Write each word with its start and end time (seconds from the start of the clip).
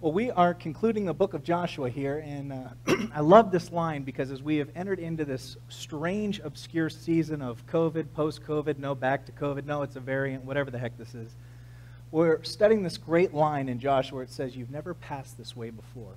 Well, 0.00 0.12
we 0.12 0.30
are 0.30 0.54
concluding 0.54 1.06
the 1.06 1.12
book 1.12 1.34
of 1.34 1.42
Joshua 1.42 1.90
here, 1.90 2.22
and 2.24 2.52
uh, 2.52 2.68
I 3.12 3.18
love 3.18 3.50
this 3.50 3.72
line 3.72 4.04
because 4.04 4.30
as 4.30 4.40
we 4.40 4.58
have 4.58 4.68
entered 4.76 5.00
into 5.00 5.24
this 5.24 5.56
strange, 5.68 6.38
obscure 6.38 6.88
season 6.88 7.42
of 7.42 7.66
COVID, 7.66 8.12
post 8.14 8.44
COVID, 8.44 8.78
no 8.78 8.94
back 8.94 9.26
to 9.26 9.32
COVID, 9.32 9.64
no, 9.64 9.82
it's 9.82 9.96
a 9.96 10.00
variant, 10.00 10.44
whatever 10.44 10.70
the 10.70 10.78
heck 10.78 10.96
this 10.98 11.16
is, 11.16 11.34
we're 12.12 12.44
studying 12.44 12.84
this 12.84 12.96
great 12.96 13.34
line 13.34 13.68
in 13.68 13.80
Joshua 13.80 14.18
where 14.18 14.22
it 14.22 14.30
says, 14.30 14.54
You've 14.54 14.70
never 14.70 14.94
passed 14.94 15.36
this 15.36 15.56
way 15.56 15.70
before. 15.70 16.12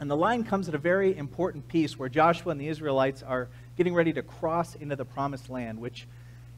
And 0.00 0.10
the 0.10 0.16
line 0.16 0.42
comes 0.42 0.68
at 0.68 0.74
a 0.74 0.78
very 0.78 1.16
important 1.16 1.68
piece 1.68 1.96
where 1.96 2.08
Joshua 2.08 2.50
and 2.50 2.60
the 2.60 2.66
Israelites 2.66 3.22
are 3.22 3.46
getting 3.76 3.94
ready 3.94 4.12
to 4.12 4.22
cross 4.22 4.74
into 4.74 4.96
the 4.96 5.04
promised 5.04 5.48
land, 5.48 5.80
which 5.80 6.08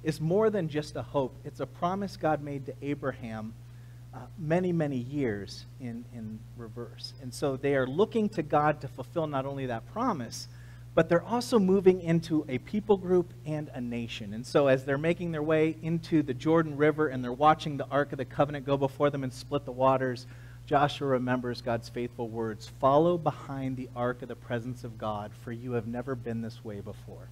is 0.02 0.22
more 0.22 0.48
than 0.48 0.70
just 0.70 0.96
a 0.96 1.02
hope. 1.02 1.34
It's 1.44 1.60
a 1.60 1.66
promise 1.66 2.16
God 2.16 2.42
made 2.42 2.64
to 2.64 2.74
Abraham 2.80 3.52
uh, 4.16 4.20
many, 4.38 4.72
many 4.72 4.96
years 4.96 5.66
in, 5.78 6.02
in 6.14 6.38
reverse. 6.56 7.12
And 7.20 7.34
so 7.34 7.56
they 7.56 7.74
are 7.74 7.86
looking 7.86 8.30
to 8.30 8.42
God 8.42 8.80
to 8.80 8.88
fulfill 8.88 9.26
not 9.26 9.44
only 9.44 9.66
that 9.66 9.86
promise, 9.92 10.48
but 10.94 11.10
they're 11.10 11.22
also 11.22 11.58
moving 11.58 12.00
into 12.00 12.46
a 12.48 12.56
people 12.56 12.96
group 12.96 13.34
and 13.44 13.70
a 13.74 13.80
nation. 13.80 14.32
And 14.32 14.46
so 14.46 14.68
as 14.68 14.84
they're 14.86 14.96
making 14.96 15.32
their 15.32 15.42
way 15.42 15.76
into 15.82 16.22
the 16.22 16.32
Jordan 16.32 16.78
River 16.78 17.08
and 17.08 17.22
they're 17.22 17.30
watching 17.30 17.76
the 17.76 17.86
Ark 17.88 18.12
of 18.12 18.18
the 18.18 18.24
Covenant 18.24 18.64
go 18.64 18.78
before 18.78 19.10
them 19.10 19.22
and 19.22 19.30
split 19.30 19.66
the 19.66 19.72
waters, 19.72 20.26
Joshua 20.66 21.08
remembers 21.08 21.60
God's 21.60 21.90
faithful 21.90 22.28
words 22.28 22.66
Follow 22.80 23.18
behind 23.18 23.76
the 23.76 23.90
ark 23.94 24.22
of 24.22 24.28
the 24.28 24.34
presence 24.34 24.82
of 24.82 24.98
God, 24.98 25.30
for 25.44 25.52
you 25.52 25.72
have 25.72 25.86
never 25.86 26.14
been 26.14 26.40
this 26.40 26.64
way 26.64 26.80
before. 26.80 27.28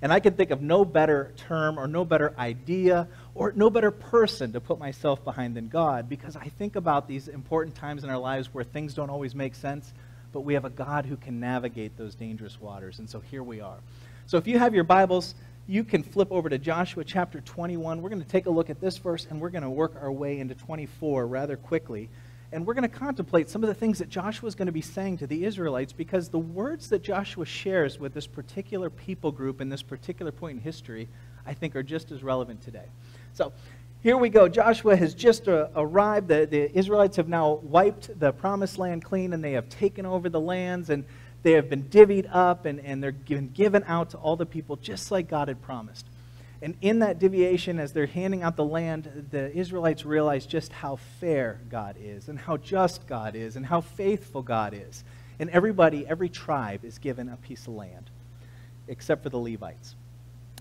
And 0.00 0.12
I 0.12 0.20
can 0.20 0.34
think 0.34 0.50
of 0.50 0.62
no 0.62 0.84
better 0.84 1.32
term 1.36 1.78
or 1.78 1.88
no 1.88 2.04
better 2.04 2.32
idea 2.38 3.08
or 3.34 3.52
no 3.52 3.68
better 3.68 3.90
person 3.90 4.52
to 4.52 4.60
put 4.60 4.78
myself 4.78 5.24
behind 5.24 5.56
than 5.56 5.68
God 5.68 6.08
because 6.08 6.36
I 6.36 6.48
think 6.58 6.76
about 6.76 7.08
these 7.08 7.26
important 7.26 7.74
times 7.74 8.04
in 8.04 8.10
our 8.10 8.18
lives 8.18 8.52
where 8.52 8.64
things 8.64 8.94
don't 8.94 9.10
always 9.10 9.34
make 9.34 9.56
sense, 9.56 9.92
but 10.32 10.42
we 10.42 10.54
have 10.54 10.64
a 10.64 10.70
God 10.70 11.04
who 11.04 11.16
can 11.16 11.40
navigate 11.40 11.96
those 11.96 12.14
dangerous 12.14 12.60
waters. 12.60 13.00
And 13.00 13.10
so 13.10 13.18
here 13.18 13.42
we 13.42 13.60
are. 13.60 13.78
So 14.26 14.36
if 14.36 14.46
you 14.46 14.58
have 14.58 14.74
your 14.74 14.84
Bibles, 14.84 15.34
you 15.66 15.82
can 15.82 16.02
flip 16.02 16.28
over 16.30 16.48
to 16.48 16.58
Joshua 16.58 17.02
chapter 17.02 17.40
21. 17.40 18.00
We're 18.00 18.08
going 18.08 18.22
to 18.22 18.28
take 18.28 18.46
a 18.46 18.50
look 18.50 18.70
at 18.70 18.80
this 18.80 18.98
verse 18.98 19.26
and 19.28 19.40
we're 19.40 19.50
going 19.50 19.64
to 19.64 19.70
work 19.70 19.94
our 20.00 20.12
way 20.12 20.38
into 20.38 20.54
24 20.54 21.26
rather 21.26 21.56
quickly. 21.56 22.08
And 22.50 22.66
we're 22.66 22.74
going 22.74 22.88
to 22.88 22.96
contemplate 22.96 23.50
some 23.50 23.62
of 23.62 23.68
the 23.68 23.74
things 23.74 23.98
that 23.98 24.08
Joshua 24.08 24.46
is 24.48 24.54
going 24.54 24.66
to 24.66 24.72
be 24.72 24.80
saying 24.80 25.18
to 25.18 25.26
the 25.26 25.44
Israelites 25.44 25.92
because 25.92 26.30
the 26.30 26.38
words 26.38 26.88
that 26.88 27.02
Joshua 27.02 27.44
shares 27.44 27.98
with 27.98 28.14
this 28.14 28.26
particular 28.26 28.88
people 28.88 29.30
group 29.30 29.60
in 29.60 29.68
this 29.68 29.82
particular 29.82 30.32
point 30.32 30.56
in 30.58 30.62
history, 30.62 31.08
I 31.46 31.52
think, 31.52 31.76
are 31.76 31.82
just 31.82 32.10
as 32.10 32.22
relevant 32.22 32.62
today. 32.62 32.86
So 33.34 33.52
here 34.02 34.16
we 34.16 34.30
go. 34.30 34.48
Joshua 34.48 34.96
has 34.96 35.12
just 35.12 35.46
uh, 35.46 35.68
arrived. 35.76 36.28
The, 36.28 36.46
the 36.46 36.74
Israelites 36.76 37.16
have 37.18 37.28
now 37.28 37.60
wiped 37.62 38.18
the 38.18 38.32
promised 38.32 38.78
land 38.78 39.04
clean 39.04 39.34
and 39.34 39.44
they 39.44 39.52
have 39.52 39.68
taken 39.68 40.06
over 40.06 40.30
the 40.30 40.40
lands 40.40 40.88
and 40.88 41.04
they 41.42 41.52
have 41.52 41.68
been 41.68 41.84
divvied 41.84 42.28
up 42.32 42.64
and, 42.64 42.80
and 42.80 43.02
they're 43.02 43.12
given, 43.12 43.48
given 43.48 43.84
out 43.86 44.10
to 44.10 44.16
all 44.16 44.36
the 44.36 44.46
people 44.46 44.76
just 44.76 45.10
like 45.10 45.28
God 45.28 45.48
had 45.48 45.60
promised. 45.60 46.06
And 46.60 46.76
in 46.80 46.98
that 47.00 47.18
deviation, 47.18 47.78
as 47.78 47.92
they're 47.92 48.06
handing 48.06 48.42
out 48.42 48.56
the 48.56 48.64
land, 48.64 49.28
the 49.30 49.54
Israelites 49.56 50.04
realize 50.04 50.44
just 50.44 50.72
how 50.72 50.96
fair 51.20 51.60
God 51.70 51.96
is, 52.00 52.28
and 52.28 52.38
how 52.38 52.56
just 52.56 53.06
God 53.06 53.36
is, 53.36 53.54
and 53.54 53.64
how 53.64 53.80
faithful 53.80 54.42
God 54.42 54.74
is. 54.74 55.04
And 55.38 55.50
everybody, 55.50 56.04
every 56.06 56.28
tribe, 56.28 56.84
is 56.84 56.98
given 56.98 57.28
a 57.28 57.36
piece 57.36 57.68
of 57.68 57.74
land, 57.74 58.10
except 58.88 59.22
for 59.22 59.28
the 59.28 59.38
Levites. 59.38 59.94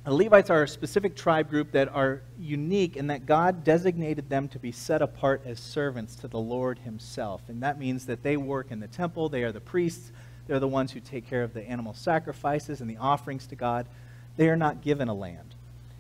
The 0.06 0.14
Levites 0.14 0.50
are 0.50 0.64
a 0.64 0.68
specific 0.68 1.16
tribe 1.16 1.50
group 1.50 1.72
that 1.72 1.90
are 1.90 2.22
unique 2.40 2.96
in 2.96 3.08
that 3.08 3.26
God 3.26 3.64
designated 3.64 4.30
them 4.30 4.48
to 4.50 4.60
be 4.60 4.72
set 4.72 5.02
apart 5.02 5.42
as 5.46 5.60
servants 5.60 6.16
to 6.18 6.28
the 6.28 6.40
Lord 6.40 6.80
Himself. 6.80 7.42
And 7.50 7.62
that 7.64 7.80
means 7.80 8.06
that 8.06 8.24
they 8.24 8.38
work 8.38 8.72
in 8.72 8.80
the 8.80 8.88
temple, 8.88 9.30
they 9.30 9.44
are 9.44 9.52
the 9.52 9.60
priests, 9.60 10.12
they're 10.46 10.62
the 10.62 10.68
ones 10.68 10.92
who 10.92 11.02
take 11.02 11.28
care 11.28 11.44
of 11.44 11.54
the 11.54 11.68
animal 11.68 11.94
sacrifices 11.94 12.80
and 12.80 12.90
the 12.90 12.98
offerings 12.98 13.48
to 13.48 13.56
God. 13.56 13.88
They 14.38 14.48
are 14.48 14.56
not 14.56 14.82
given 14.82 15.10
a 15.10 15.14
land. 15.14 15.56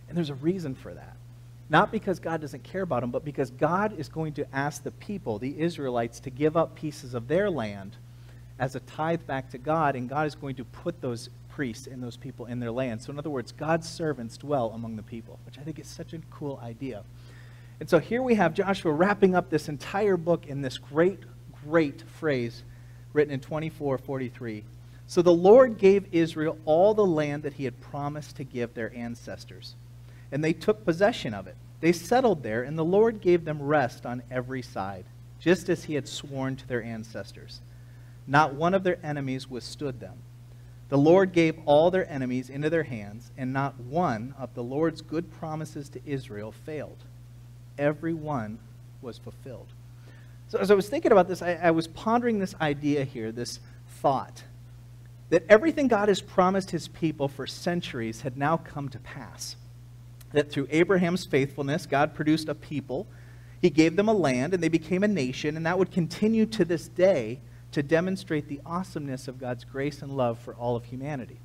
And 0.07 0.17
there's 0.17 0.29
a 0.29 0.35
reason 0.35 0.75
for 0.75 0.93
that. 0.93 1.15
Not 1.69 1.91
because 1.91 2.19
God 2.19 2.41
doesn't 2.41 2.63
care 2.63 2.83
about 2.83 3.01
them, 3.01 3.11
but 3.11 3.25
because 3.25 3.51
God 3.51 3.99
is 3.99 4.07
going 4.07 4.33
to 4.33 4.55
ask 4.55 4.83
the 4.83 4.91
people, 4.91 5.37
the 5.37 5.59
Israelites, 5.59 6.19
to 6.21 6.29
give 6.29 6.55
up 6.55 6.75
pieces 6.75 7.13
of 7.13 7.27
their 7.27 7.49
land 7.49 7.97
as 8.57 8.75
a 8.75 8.79
tithe 8.81 9.25
back 9.27 9.49
to 9.51 9.57
God, 9.57 9.95
and 9.95 10.09
God 10.09 10.27
is 10.27 10.35
going 10.35 10.55
to 10.55 10.63
put 10.63 11.01
those 11.01 11.29
priests 11.49 11.87
and 11.87 12.01
those 12.01 12.15
people 12.15 12.45
in 12.45 12.59
their 12.59 12.71
land. 12.71 13.01
So, 13.01 13.11
in 13.11 13.19
other 13.19 13.29
words, 13.29 13.51
God's 13.51 13.87
servants 13.87 14.37
dwell 14.37 14.71
among 14.73 14.95
the 14.95 15.03
people, 15.03 15.39
which 15.45 15.57
I 15.59 15.61
think 15.61 15.77
is 15.79 15.87
such 15.87 16.13
a 16.13 16.19
cool 16.31 16.59
idea. 16.63 17.03
And 17.79 17.89
so 17.89 17.99
here 17.99 18.21
we 18.21 18.35
have 18.35 18.53
Joshua 18.53 18.91
wrapping 18.91 19.35
up 19.35 19.49
this 19.49 19.69
entire 19.69 20.17
book 20.17 20.47
in 20.47 20.61
this 20.61 20.77
great, 20.77 21.19
great 21.63 22.01
phrase 22.19 22.63
written 23.13 23.33
in 23.33 23.39
2443. 23.39 24.63
So 25.05 25.21
the 25.21 25.31
Lord 25.31 25.77
gave 25.77 26.07
Israel 26.11 26.57
all 26.65 26.93
the 26.93 27.05
land 27.05 27.43
that 27.43 27.53
he 27.53 27.65
had 27.65 27.79
promised 27.79 28.37
to 28.37 28.43
give 28.43 28.73
their 28.73 28.93
ancestors 28.95 29.75
and 30.31 30.43
they 30.43 30.53
took 30.53 30.85
possession 30.85 31.33
of 31.33 31.47
it. 31.47 31.55
They 31.79 31.91
settled 31.91 32.43
there, 32.43 32.63
and 32.63 32.77
the 32.77 32.85
Lord 32.85 33.21
gave 33.21 33.45
them 33.45 33.61
rest 33.61 34.05
on 34.05 34.23
every 34.31 34.61
side, 34.61 35.05
just 35.39 35.69
as 35.69 35.83
he 35.83 35.93
had 35.93 36.07
sworn 36.07 36.55
to 36.55 36.67
their 36.67 36.83
ancestors. 36.83 37.61
Not 38.25 38.55
one 38.55 38.73
of 38.73 38.83
their 38.83 38.99
enemies 39.03 39.49
withstood 39.49 39.99
them. 39.99 40.17
The 40.89 40.97
Lord 40.97 41.33
gave 41.33 41.59
all 41.65 41.91
their 41.91 42.09
enemies 42.09 42.49
into 42.49 42.69
their 42.69 42.83
hands, 42.83 43.31
and 43.37 43.53
not 43.53 43.79
one 43.79 44.33
of 44.37 44.53
the 44.55 44.63
Lord's 44.63 45.01
good 45.01 45.31
promises 45.31 45.89
to 45.89 46.01
Israel 46.05 46.51
failed. 46.51 47.03
Every 47.77 48.13
one 48.13 48.59
was 49.01 49.17
fulfilled. 49.17 49.67
So, 50.49 50.57
as 50.59 50.71
I 50.71 50.75
was 50.75 50.87
thinking 50.87 51.11
about 51.11 51.27
this, 51.27 51.41
I, 51.41 51.55
I 51.55 51.71
was 51.71 51.87
pondering 51.87 52.39
this 52.39 52.55
idea 52.61 53.03
here, 53.03 53.33
this 53.33 53.59
thought, 54.01 54.43
that 55.29 55.43
everything 55.49 55.89
God 55.89 56.07
has 56.07 56.21
promised 56.21 56.71
his 56.71 56.87
people 56.87 57.27
for 57.27 57.45
centuries 57.45 58.21
had 58.21 58.37
now 58.37 58.55
come 58.55 58.87
to 58.89 58.99
pass 58.99 59.57
that 60.37 60.51
through 60.51 60.67
Abraham's 60.69 61.25
faithfulness, 61.25 61.87
God 61.87 62.13
produced 62.13 62.47
a 62.47 62.53
people. 62.53 63.07
He 63.59 63.71
gave 63.71 63.95
them 63.95 64.07
a 64.07 64.13
land, 64.13 64.53
and 64.53 64.61
they 64.61 64.69
became 64.69 65.03
a 65.03 65.07
nation, 65.07 65.57
and 65.57 65.65
that 65.65 65.79
would 65.79 65.91
continue 65.91 66.45
to 66.45 66.63
this 66.63 66.87
day 66.87 67.39
to 67.71 67.81
demonstrate 67.81 68.47
the 68.47 68.61
awesomeness 68.63 69.27
of 69.27 69.39
God's 69.39 69.63
grace 69.63 70.03
and 70.03 70.15
love 70.15 70.37
for 70.37 70.53
all 70.53 70.75
of 70.75 70.85
humanity. 70.85 71.39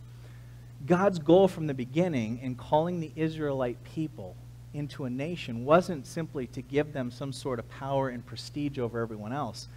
God's 0.85 1.19
goal 1.19 1.49
from 1.49 1.67
the 1.67 1.75
beginning 1.75 2.41
in 2.43 2.55
calling 2.55 3.01
the 3.01 3.13
Israelite 3.17 3.83
people 3.83 4.37
into 4.75 5.07
a 5.07 5.11
nation 5.11 5.65
wasn't 5.65 6.07
simply 6.07 6.47
to 6.49 6.61
give 6.61 6.93
them 6.93 7.11
some 7.11 7.33
sort 7.33 7.59
of 7.59 7.69
power 7.71 8.11
and 8.11 8.27
prestige 8.27 8.79
over 8.79 9.01
everyone 9.01 9.33
else. 9.33 9.69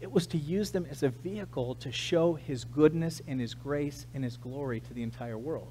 It 0.00 0.10
was 0.10 0.26
to 0.28 0.38
use 0.38 0.72
them 0.72 0.86
as 0.90 1.04
a 1.04 1.10
vehicle 1.10 1.76
to 1.76 1.92
show 1.92 2.34
his 2.34 2.64
goodness 2.64 3.22
and 3.28 3.40
his 3.40 3.54
grace 3.54 4.06
and 4.14 4.24
his 4.24 4.36
glory 4.36 4.80
to 4.80 4.94
the 4.94 5.04
entire 5.04 5.38
world 5.38 5.70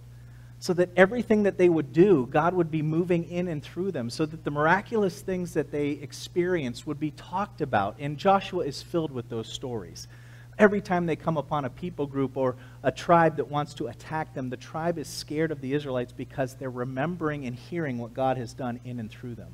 so 0.59 0.73
that 0.73 0.89
everything 0.95 1.43
that 1.43 1.57
they 1.57 1.69
would 1.69 1.93
do, 1.93 2.27
God 2.31 2.53
would 2.53 2.71
be 2.71 2.81
moving 2.81 3.29
in 3.29 3.47
and 3.47 3.61
through 3.61 3.91
them, 3.91 4.09
so 4.09 4.25
that 4.25 4.43
the 4.43 4.51
miraculous 4.51 5.21
things 5.21 5.53
that 5.53 5.71
they 5.71 5.89
experienced 5.89 6.87
would 6.87 6.99
be 6.99 7.11
talked 7.11 7.61
about. 7.61 7.95
And 7.99 8.17
Joshua 8.17 8.63
is 8.65 8.81
filled 8.81 9.11
with 9.11 9.29
those 9.29 9.47
stories. 9.47 10.07
Every 10.57 10.81
time 10.81 11.05
they 11.05 11.15
come 11.15 11.37
upon 11.37 11.65
a 11.65 11.69
people 11.69 12.07
group 12.07 12.35
or 12.35 12.55
a 12.81 12.91
tribe 12.91 13.37
that 13.37 13.51
wants 13.51 13.75
to 13.75 13.87
attack 13.87 14.33
them, 14.33 14.49
the 14.49 14.57
tribe 14.57 14.97
is 14.97 15.07
scared 15.07 15.51
of 15.51 15.61
the 15.61 15.73
Israelites 15.73 16.11
because 16.11 16.55
they're 16.55 16.71
remembering 16.71 17.45
and 17.45 17.55
hearing 17.55 17.99
what 17.99 18.15
God 18.15 18.37
has 18.37 18.53
done 18.53 18.79
in 18.83 18.99
and 18.99 19.11
through 19.11 19.35
them. 19.35 19.53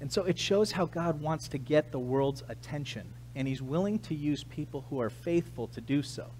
And 0.00 0.10
so 0.10 0.24
it 0.24 0.38
shows 0.38 0.72
how 0.72 0.86
God 0.86 1.20
wants 1.20 1.48
to 1.48 1.58
get 1.58 1.92
the 1.92 1.98
world's 1.98 2.42
attention, 2.48 3.12
and 3.36 3.46
He's 3.46 3.60
willing 3.60 3.98
to 4.00 4.14
use 4.14 4.42
people 4.42 4.86
who 4.88 5.00
are 5.00 5.10
faithful 5.10 5.68
to 5.68 5.82
do 5.82 6.02
so. 6.02 6.30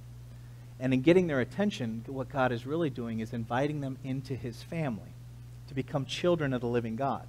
And 0.80 0.92
in 0.92 1.02
getting 1.02 1.26
their 1.26 1.40
attention, 1.40 2.04
what 2.06 2.28
God 2.28 2.52
is 2.52 2.66
really 2.66 2.90
doing 2.90 3.20
is 3.20 3.32
inviting 3.32 3.80
them 3.80 3.98
into 4.02 4.34
his 4.34 4.62
family 4.62 5.12
to 5.68 5.74
become 5.74 6.04
children 6.04 6.52
of 6.52 6.60
the 6.60 6.66
living 6.66 6.96
God. 6.96 7.26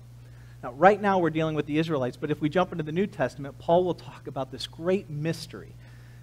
Now, 0.64 0.72
right 0.72 1.00
now 1.00 1.20
we're 1.20 1.30
dealing 1.30 1.56
with 1.56 1.66
the 1.66 1.78
Israelites, 1.78 2.18
but 2.18 2.32
if 2.32 2.40
we 2.40 2.50
jump 2.50 2.72
into 2.72 2.84
the 2.84 2.92
New 2.92 3.06
Testament, 3.08 3.60
Paul 3.60 3.84
will 3.84 3.94
talk 3.94 4.28
about 4.28 4.52
this 4.52 4.66
great 4.66 5.10
mystery. 5.10 5.74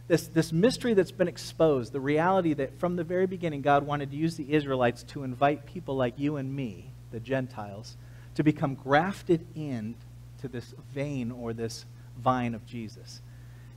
This, 0.09 0.27
this 0.27 0.53
mystery 0.53 0.95
that's 0.95 1.13
been 1.13 1.29
exposed, 1.29 1.93
the 1.93 2.01
reality 2.01 2.55
that 2.55 2.79
from 2.81 2.97
the 2.97 3.05
very 3.05 3.27
beginning 3.27 3.61
God 3.63 3.87
wanted 3.87 4.11
to 4.11 4.17
use 4.17 4.37
the 4.37 4.53
Israelites 4.53 5.03
to 5.05 5.23
invite 5.23 5.67
people 5.67 5.95
like 5.95 6.19
you 6.19 6.37
and 6.37 6.57
me, 6.57 6.91
the 7.13 7.21
Gentiles, 7.21 7.97
to 8.35 8.43
become 8.43 8.75
grafted 8.75 9.47
in 9.55 9.95
to 10.41 10.49
this 10.49 10.75
vein 10.93 11.31
or 11.31 11.53
this 11.53 11.85
vine 12.19 12.55
of 12.55 12.67
Jesus. 12.67 13.21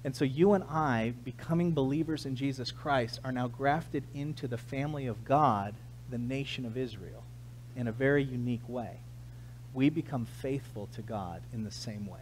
And 0.06 0.16
so 0.16 0.26
you 0.26 0.54
and 0.54 0.64
I, 0.66 1.14
becoming 1.24 1.72
believers 1.72 2.26
in 2.26 2.36
Jesus 2.36 2.72
Christ, 2.72 3.20
are 3.24 3.32
now 3.32 3.48
grafted 3.48 4.04
into 4.14 4.48
the 4.48 4.58
family 4.58 5.08
of 5.08 5.24
God, 5.24 5.76
the 6.10 6.18
nation 6.18 6.66
of 6.66 6.78
Israel, 6.78 7.24
in 7.76 7.88
a 7.88 7.92
very 7.92 8.24
unique 8.24 8.68
way. 8.68 9.00
We 9.74 9.90
become 9.90 10.26
faithful 10.26 10.90
to 10.96 11.02
God 11.02 11.42
in 11.54 11.64
the 11.64 11.72
same 11.72 12.06
way. 12.08 12.20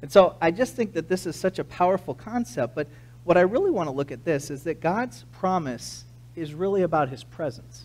And 0.00 0.10
so 0.10 0.36
I 0.40 0.50
just 0.50 0.74
think 0.74 0.94
that 0.94 1.08
this 1.08 1.26
is 1.26 1.36
such 1.36 1.58
a 1.58 1.64
powerful 1.64 2.14
concept, 2.14 2.74
but 2.74 2.88
what 3.24 3.36
I 3.36 3.42
really 3.42 3.70
want 3.70 3.88
to 3.88 3.94
look 3.94 4.10
at 4.10 4.24
this 4.24 4.50
is 4.50 4.62
that 4.62 4.80
God's 4.80 5.24
promise 5.32 6.04
is 6.34 6.54
really 6.54 6.82
about 6.82 7.10
his 7.10 7.24
presence. 7.24 7.84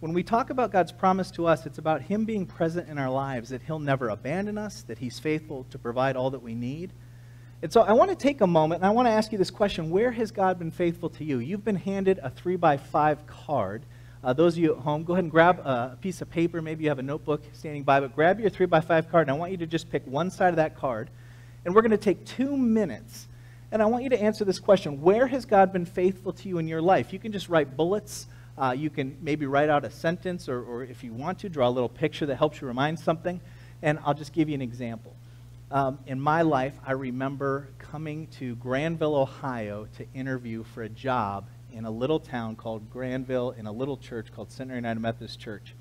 When 0.00 0.14
we 0.14 0.22
talk 0.22 0.50
about 0.50 0.72
God's 0.72 0.92
promise 0.92 1.30
to 1.32 1.46
us, 1.46 1.66
it's 1.66 1.78
about 1.78 2.02
him 2.02 2.24
being 2.24 2.46
present 2.46 2.88
in 2.88 2.98
our 2.98 3.10
lives, 3.10 3.50
that 3.50 3.62
he'll 3.62 3.78
never 3.78 4.08
abandon 4.08 4.56
us, 4.56 4.82
that 4.82 4.98
he's 4.98 5.18
faithful 5.18 5.66
to 5.70 5.78
provide 5.78 6.16
all 6.16 6.30
that 6.30 6.42
we 6.42 6.54
need, 6.54 6.90
And 7.62 7.72
so 7.72 7.82
I 7.82 7.92
want 7.92 8.10
to 8.10 8.16
take 8.16 8.40
a 8.40 8.46
moment 8.46 8.80
and 8.80 8.86
I 8.86 8.90
want 8.90 9.06
to 9.06 9.12
ask 9.12 9.30
you 9.30 9.38
this 9.38 9.50
question 9.50 9.90
Where 9.90 10.10
has 10.10 10.32
God 10.32 10.58
been 10.58 10.72
faithful 10.72 11.08
to 11.10 11.24
you? 11.24 11.38
You've 11.38 11.64
been 11.64 11.76
handed 11.76 12.18
a 12.20 12.28
three 12.28 12.56
by 12.56 12.76
five 12.76 13.24
card. 13.26 13.84
Uh, 14.24 14.32
those 14.32 14.54
of 14.54 14.62
you 14.62 14.74
at 14.74 14.80
home, 14.80 15.04
go 15.04 15.14
ahead 15.14 15.24
and 15.24 15.30
grab 15.30 15.60
a 15.60 15.96
piece 16.00 16.20
of 16.22 16.30
paper. 16.30 16.60
Maybe 16.60 16.84
you 16.84 16.90
have 16.90 16.98
a 16.98 17.04
notebook 17.04 17.42
standing 17.52 17.84
by, 17.84 18.00
but 18.00 18.14
grab 18.14 18.40
your 18.40 18.50
three 18.50 18.66
by 18.66 18.80
five 18.80 19.08
card. 19.10 19.28
And 19.28 19.36
I 19.36 19.38
want 19.38 19.52
you 19.52 19.58
to 19.58 19.66
just 19.66 19.90
pick 19.90 20.04
one 20.06 20.30
side 20.30 20.50
of 20.50 20.56
that 20.56 20.76
card. 20.76 21.08
And 21.64 21.72
we're 21.72 21.82
going 21.82 21.92
to 21.92 21.96
take 21.96 22.24
two 22.26 22.56
minutes. 22.56 23.28
And 23.70 23.80
I 23.80 23.86
want 23.86 24.02
you 24.02 24.10
to 24.10 24.20
answer 24.20 24.44
this 24.44 24.58
question 24.58 25.00
Where 25.00 25.28
has 25.28 25.44
God 25.44 25.72
been 25.72 25.86
faithful 25.86 26.32
to 26.32 26.48
you 26.48 26.58
in 26.58 26.66
your 26.66 26.82
life? 26.82 27.12
You 27.12 27.20
can 27.20 27.30
just 27.30 27.48
write 27.48 27.76
bullets. 27.76 28.26
Uh, 28.58 28.74
you 28.76 28.90
can 28.90 29.16
maybe 29.22 29.46
write 29.46 29.70
out 29.70 29.84
a 29.84 29.90
sentence, 29.90 30.48
or, 30.48 30.62
or 30.62 30.82
if 30.82 31.04
you 31.04 31.12
want 31.12 31.38
to, 31.38 31.48
draw 31.48 31.68
a 31.68 31.70
little 31.70 31.88
picture 31.88 32.26
that 32.26 32.36
helps 32.36 32.60
you 32.60 32.66
remind 32.66 32.98
something. 32.98 33.40
And 33.82 34.00
I'll 34.04 34.14
just 34.14 34.32
give 34.32 34.48
you 34.48 34.54
an 34.56 34.62
example. 34.62 35.14
Um, 35.72 36.00
in 36.06 36.20
my 36.20 36.42
life, 36.42 36.74
I 36.84 36.92
remember 36.92 37.70
coming 37.78 38.26
to 38.38 38.56
Granville, 38.56 39.16
Ohio 39.16 39.88
to 39.96 40.06
interview 40.12 40.64
for 40.64 40.82
a 40.82 40.88
job 40.90 41.48
in 41.72 41.86
a 41.86 41.90
little 41.90 42.20
town 42.20 42.56
called 42.56 42.90
Granville 42.90 43.52
in 43.52 43.66
a 43.66 43.72
little 43.72 43.96
church 43.96 44.30
called 44.36 44.52
Central 44.52 44.76
United 44.76 45.00
Methodist 45.00 45.40
Church. 45.40 45.74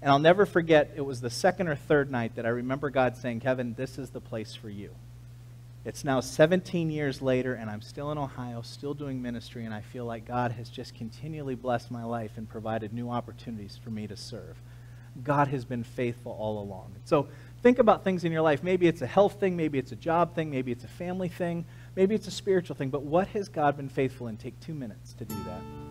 And 0.00 0.10
I'll 0.10 0.18
never 0.18 0.46
forget, 0.46 0.92
it 0.96 1.02
was 1.02 1.20
the 1.20 1.28
second 1.28 1.68
or 1.68 1.76
third 1.76 2.10
night 2.10 2.36
that 2.36 2.46
I 2.46 2.48
remember 2.48 2.88
God 2.88 3.14
saying, 3.14 3.40
Kevin, 3.40 3.74
this 3.74 3.98
is 3.98 4.08
the 4.08 4.22
place 4.22 4.54
for 4.54 4.70
you. 4.70 4.94
It's 5.84 6.02
now 6.02 6.20
17 6.20 6.90
years 6.90 7.20
later, 7.20 7.52
and 7.52 7.68
I'm 7.68 7.82
still 7.82 8.10
in 8.12 8.16
Ohio, 8.16 8.62
still 8.62 8.94
doing 8.94 9.20
ministry, 9.20 9.66
and 9.66 9.74
I 9.74 9.82
feel 9.82 10.06
like 10.06 10.26
God 10.26 10.52
has 10.52 10.70
just 10.70 10.94
continually 10.94 11.56
blessed 11.56 11.90
my 11.90 12.04
life 12.04 12.32
and 12.38 12.48
provided 12.48 12.94
new 12.94 13.10
opportunities 13.10 13.78
for 13.84 13.90
me 13.90 14.06
to 14.06 14.16
serve. 14.16 14.56
God 15.22 15.48
has 15.48 15.64
been 15.64 15.84
faithful 15.84 16.32
all 16.32 16.62
along. 16.62 16.94
So 17.04 17.28
think 17.62 17.78
about 17.78 18.04
things 18.04 18.24
in 18.24 18.32
your 18.32 18.42
life. 18.42 18.62
Maybe 18.62 18.86
it's 18.86 19.02
a 19.02 19.06
health 19.06 19.40
thing, 19.40 19.56
maybe 19.56 19.78
it's 19.78 19.92
a 19.92 19.96
job 19.96 20.34
thing, 20.34 20.50
maybe 20.50 20.72
it's 20.72 20.84
a 20.84 20.88
family 20.88 21.28
thing, 21.28 21.64
maybe 21.96 22.14
it's 22.14 22.26
a 22.26 22.30
spiritual 22.30 22.76
thing. 22.76 22.90
But 22.90 23.02
what 23.02 23.28
has 23.28 23.48
God 23.48 23.76
been 23.76 23.88
faithful 23.88 24.28
in? 24.28 24.36
Take 24.36 24.58
two 24.60 24.74
minutes 24.74 25.12
to 25.14 25.24
do 25.24 25.34
that. 25.44 25.89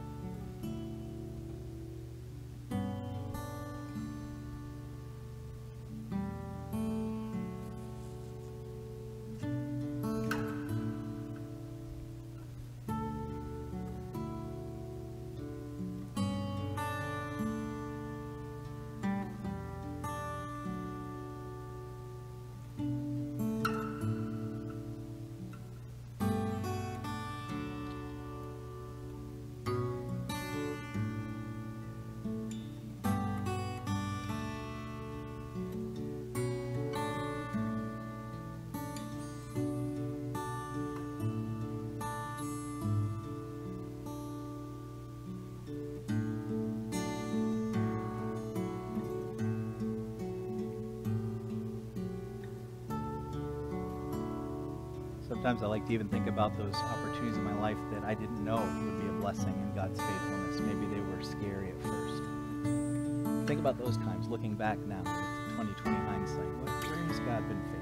Sometimes 55.50 55.64
I 55.64 55.68
like 55.68 55.88
to 55.88 55.94
even 55.94 56.08
think 56.10 56.28
about 56.28 56.56
those 56.60 56.76
opportunities 56.76 57.36
in 57.36 57.44
my 57.44 57.60
life 57.60 57.78
that 57.92 58.04
I 58.04 58.14
didn't 58.14 58.46
know 58.46 58.58
would 58.58 59.02
be 59.02 59.08
a 59.08 59.12
blessing 59.14 59.50
in 59.50 59.74
God's 59.74 60.00
faithfulness. 60.00 60.60
Maybe 60.60 60.86
they 60.86 61.02
were 61.02 61.24
scary 61.24 61.70
at 61.70 61.82
first. 61.82 62.22
Think 63.48 63.60
about 63.60 63.80
those 63.80 63.98
times, 63.98 64.28
looking 64.28 64.54
back 64.54 64.78
now 64.86 65.00
with 65.00 65.76
2020 65.82 65.98
hindsight. 66.06 66.46
Where 66.86 66.98
has 67.08 67.20
God 67.22 67.48
been 67.48 67.58
faithful? 67.64 67.79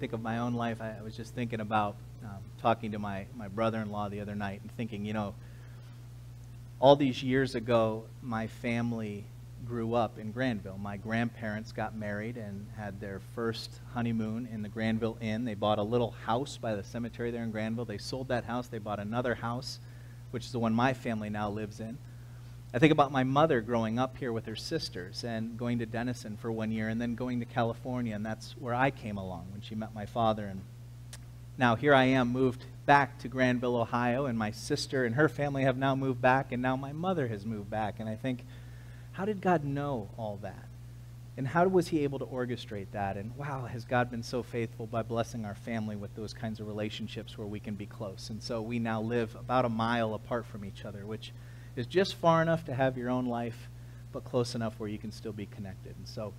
Think 0.00 0.14
of 0.14 0.22
my 0.22 0.38
own 0.38 0.54
life, 0.54 0.80
I, 0.80 0.96
I 0.98 1.02
was 1.02 1.14
just 1.14 1.34
thinking 1.34 1.60
about 1.60 1.94
um, 2.24 2.38
talking 2.62 2.92
to 2.92 2.98
my, 2.98 3.26
my 3.36 3.48
brother-in-law 3.48 4.08
the 4.08 4.20
other 4.20 4.34
night 4.34 4.62
and 4.62 4.74
thinking, 4.74 5.04
you 5.04 5.12
know, 5.12 5.34
all 6.80 6.96
these 6.96 7.22
years 7.22 7.54
ago, 7.54 8.04
my 8.22 8.46
family 8.46 9.24
grew 9.66 9.92
up 9.92 10.18
in 10.18 10.32
Granville. 10.32 10.78
My 10.78 10.96
grandparents 10.96 11.70
got 11.70 11.94
married 11.94 12.38
and 12.38 12.66
had 12.78 12.98
their 12.98 13.20
first 13.34 13.70
honeymoon 13.92 14.48
in 14.50 14.62
the 14.62 14.70
Granville 14.70 15.18
Inn. 15.20 15.44
They 15.44 15.54
bought 15.54 15.78
a 15.78 15.82
little 15.82 16.12
house 16.24 16.56
by 16.56 16.74
the 16.74 16.82
cemetery 16.82 17.30
there 17.30 17.42
in 17.42 17.50
Granville. 17.50 17.84
They 17.84 17.98
sold 17.98 18.28
that 18.28 18.44
house. 18.44 18.68
They 18.68 18.78
bought 18.78 19.00
another 19.00 19.34
house, 19.34 19.80
which 20.30 20.46
is 20.46 20.52
the 20.52 20.58
one 20.58 20.72
my 20.72 20.94
family 20.94 21.28
now 21.28 21.50
lives 21.50 21.78
in. 21.78 21.98
I 22.72 22.78
think 22.78 22.92
about 22.92 23.10
my 23.10 23.24
mother 23.24 23.60
growing 23.60 23.98
up 23.98 24.16
here 24.16 24.32
with 24.32 24.46
her 24.46 24.54
sisters 24.54 25.24
and 25.24 25.58
going 25.58 25.80
to 25.80 25.86
Denison 25.86 26.36
for 26.36 26.52
one 26.52 26.70
year 26.70 26.88
and 26.88 27.00
then 27.00 27.16
going 27.16 27.40
to 27.40 27.46
California, 27.46 28.14
and 28.14 28.24
that's 28.24 28.52
where 28.60 28.74
I 28.74 28.92
came 28.92 29.16
along 29.16 29.46
when 29.50 29.60
she 29.60 29.74
met 29.74 29.92
my 29.92 30.06
father. 30.06 30.46
And 30.46 30.60
now 31.58 31.74
here 31.74 31.92
I 31.92 32.04
am, 32.04 32.28
moved 32.28 32.64
back 32.86 33.18
to 33.20 33.28
Granville, 33.28 33.74
Ohio, 33.74 34.26
and 34.26 34.38
my 34.38 34.52
sister 34.52 35.04
and 35.04 35.16
her 35.16 35.28
family 35.28 35.64
have 35.64 35.76
now 35.76 35.96
moved 35.96 36.22
back, 36.22 36.52
and 36.52 36.62
now 36.62 36.76
my 36.76 36.92
mother 36.92 37.26
has 37.26 37.44
moved 37.44 37.68
back. 37.68 37.98
And 37.98 38.08
I 38.08 38.14
think, 38.14 38.44
how 39.12 39.24
did 39.24 39.40
God 39.40 39.64
know 39.64 40.08
all 40.16 40.38
that? 40.42 40.66
And 41.36 41.48
how 41.48 41.66
was 41.66 41.88
he 41.88 42.04
able 42.04 42.20
to 42.20 42.26
orchestrate 42.26 42.92
that? 42.92 43.16
And 43.16 43.36
wow, 43.36 43.64
has 43.64 43.84
God 43.84 44.12
been 44.12 44.22
so 44.22 44.44
faithful 44.44 44.86
by 44.86 45.02
blessing 45.02 45.44
our 45.44 45.56
family 45.56 45.96
with 45.96 46.14
those 46.14 46.32
kinds 46.32 46.60
of 46.60 46.68
relationships 46.68 47.36
where 47.36 47.48
we 47.48 47.58
can 47.58 47.74
be 47.74 47.86
close? 47.86 48.30
And 48.30 48.40
so 48.40 48.62
we 48.62 48.78
now 48.78 49.00
live 49.00 49.34
about 49.34 49.64
a 49.64 49.68
mile 49.68 50.14
apart 50.14 50.46
from 50.46 50.64
each 50.64 50.84
other, 50.84 51.04
which 51.04 51.32
is 51.76 51.86
just 51.86 52.14
far 52.16 52.42
enough 52.42 52.64
to 52.66 52.74
have 52.74 52.96
your 52.98 53.10
own 53.10 53.26
life, 53.26 53.68
but 54.12 54.24
close 54.24 54.54
enough 54.54 54.74
where 54.78 54.88
you 54.88 54.98
can 54.98 55.12
still 55.12 55.32
be 55.32 55.46
connected. 55.46 55.94
And 55.96 56.06
so 56.06 56.32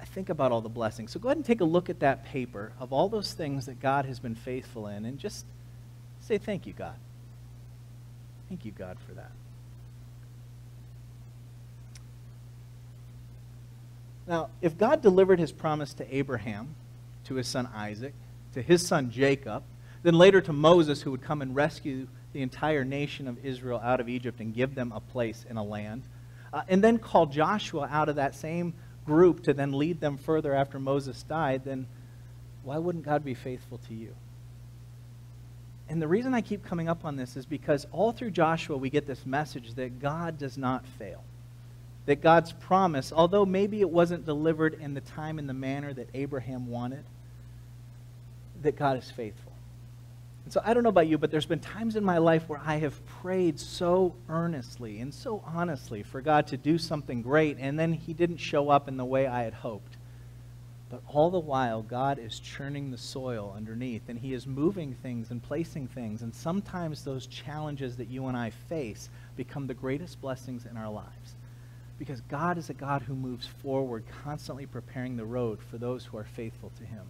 I 0.00 0.04
think 0.04 0.28
about 0.28 0.52
all 0.52 0.60
the 0.60 0.68
blessings. 0.68 1.12
So 1.12 1.20
go 1.20 1.28
ahead 1.28 1.36
and 1.36 1.44
take 1.44 1.60
a 1.60 1.64
look 1.64 1.90
at 1.90 2.00
that 2.00 2.24
paper 2.24 2.72
of 2.80 2.92
all 2.92 3.08
those 3.08 3.32
things 3.32 3.66
that 3.66 3.80
God 3.80 4.06
has 4.06 4.18
been 4.18 4.34
faithful 4.34 4.86
in 4.86 5.04
and 5.04 5.18
just 5.18 5.44
say, 6.20 6.38
Thank 6.38 6.66
you, 6.66 6.72
God. 6.72 6.96
Thank 8.48 8.64
you, 8.64 8.72
God, 8.72 8.98
for 9.06 9.12
that. 9.14 9.30
Now, 14.26 14.50
if 14.62 14.78
God 14.78 15.02
delivered 15.02 15.38
his 15.38 15.52
promise 15.52 15.92
to 15.94 16.14
Abraham, 16.14 16.74
to 17.24 17.34
his 17.34 17.48
son 17.48 17.68
Isaac, 17.74 18.14
to 18.54 18.62
his 18.62 18.86
son 18.86 19.10
Jacob, 19.10 19.64
then 20.02 20.14
later 20.14 20.40
to 20.40 20.52
Moses, 20.52 21.02
who 21.02 21.10
would 21.10 21.22
come 21.22 21.42
and 21.42 21.54
rescue 21.54 22.06
the 22.32 22.42
entire 22.42 22.84
nation 22.84 23.26
of 23.28 23.44
Israel 23.44 23.80
out 23.82 24.00
of 24.00 24.08
Egypt 24.08 24.40
and 24.40 24.54
give 24.54 24.74
them 24.74 24.92
a 24.92 25.00
place 25.00 25.44
in 25.48 25.56
a 25.56 25.64
land. 25.64 26.02
Uh, 26.52 26.62
and 26.68 26.82
then 26.82 26.98
call 26.98 27.26
Joshua 27.26 27.88
out 27.90 28.08
of 28.08 28.16
that 28.16 28.34
same 28.34 28.74
group 29.04 29.42
to 29.44 29.54
then 29.54 29.72
lead 29.72 30.00
them 30.00 30.16
further 30.16 30.54
after 30.54 30.78
Moses 30.78 31.22
died, 31.24 31.64
then 31.64 31.86
why 32.62 32.78
wouldn't 32.78 33.04
God 33.04 33.24
be 33.24 33.34
faithful 33.34 33.78
to 33.88 33.94
you? 33.94 34.14
And 35.88 36.00
the 36.00 36.08
reason 36.08 36.34
I 36.34 36.40
keep 36.40 36.64
coming 36.64 36.88
up 36.88 37.04
on 37.04 37.16
this 37.16 37.36
is 37.36 37.46
because 37.46 37.86
all 37.90 38.12
through 38.12 38.30
Joshua 38.30 38.76
we 38.76 38.90
get 38.90 39.06
this 39.06 39.26
message 39.26 39.74
that 39.74 40.00
God 40.00 40.38
does 40.38 40.56
not 40.56 40.86
fail. 40.86 41.24
That 42.06 42.22
God's 42.22 42.52
promise, 42.52 43.12
although 43.12 43.44
maybe 43.44 43.80
it 43.80 43.90
wasn't 43.90 44.24
delivered 44.24 44.74
in 44.74 44.94
the 44.94 45.00
time 45.00 45.38
and 45.38 45.48
the 45.48 45.54
manner 45.54 45.92
that 45.92 46.08
Abraham 46.14 46.68
wanted, 46.68 47.04
that 48.62 48.76
God 48.76 48.98
is 48.98 49.10
faithful. 49.10 49.49
And 50.50 50.54
so 50.54 50.62
I 50.64 50.74
don't 50.74 50.82
know 50.82 50.88
about 50.88 51.06
you, 51.06 51.16
but 51.16 51.30
there's 51.30 51.46
been 51.46 51.60
times 51.60 51.94
in 51.94 52.02
my 52.02 52.18
life 52.18 52.48
where 52.48 52.60
I 52.66 52.78
have 52.78 53.06
prayed 53.06 53.60
so 53.60 54.16
earnestly 54.28 54.98
and 54.98 55.14
so 55.14 55.44
honestly 55.46 56.02
for 56.02 56.20
God 56.20 56.48
to 56.48 56.56
do 56.56 56.76
something 56.76 57.22
great, 57.22 57.58
and 57.60 57.78
then 57.78 57.92
He 57.92 58.12
didn't 58.12 58.38
show 58.38 58.68
up 58.68 58.88
in 58.88 58.96
the 58.96 59.04
way 59.04 59.28
I 59.28 59.44
had 59.44 59.54
hoped. 59.54 59.96
But 60.90 61.02
all 61.06 61.30
the 61.30 61.38
while, 61.38 61.82
God 61.82 62.18
is 62.18 62.40
churning 62.40 62.90
the 62.90 62.98
soil 62.98 63.54
underneath, 63.56 64.08
and 64.08 64.18
He 64.18 64.34
is 64.34 64.44
moving 64.44 64.92
things 64.92 65.30
and 65.30 65.40
placing 65.40 65.86
things. 65.86 66.22
And 66.22 66.34
sometimes 66.34 67.04
those 67.04 67.28
challenges 67.28 67.96
that 67.98 68.08
you 68.08 68.26
and 68.26 68.36
I 68.36 68.50
face 68.50 69.08
become 69.36 69.68
the 69.68 69.74
greatest 69.74 70.20
blessings 70.20 70.66
in 70.66 70.76
our 70.76 70.90
lives. 70.90 71.36
Because 71.96 72.22
God 72.22 72.58
is 72.58 72.70
a 72.70 72.74
God 72.74 73.02
who 73.02 73.14
moves 73.14 73.46
forward, 73.46 74.02
constantly 74.24 74.66
preparing 74.66 75.16
the 75.16 75.24
road 75.24 75.60
for 75.62 75.78
those 75.78 76.06
who 76.06 76.18
are 76.18 76.24
faithful 76.24 76.72
to 76.78 76.84
Him. 76.84 77.06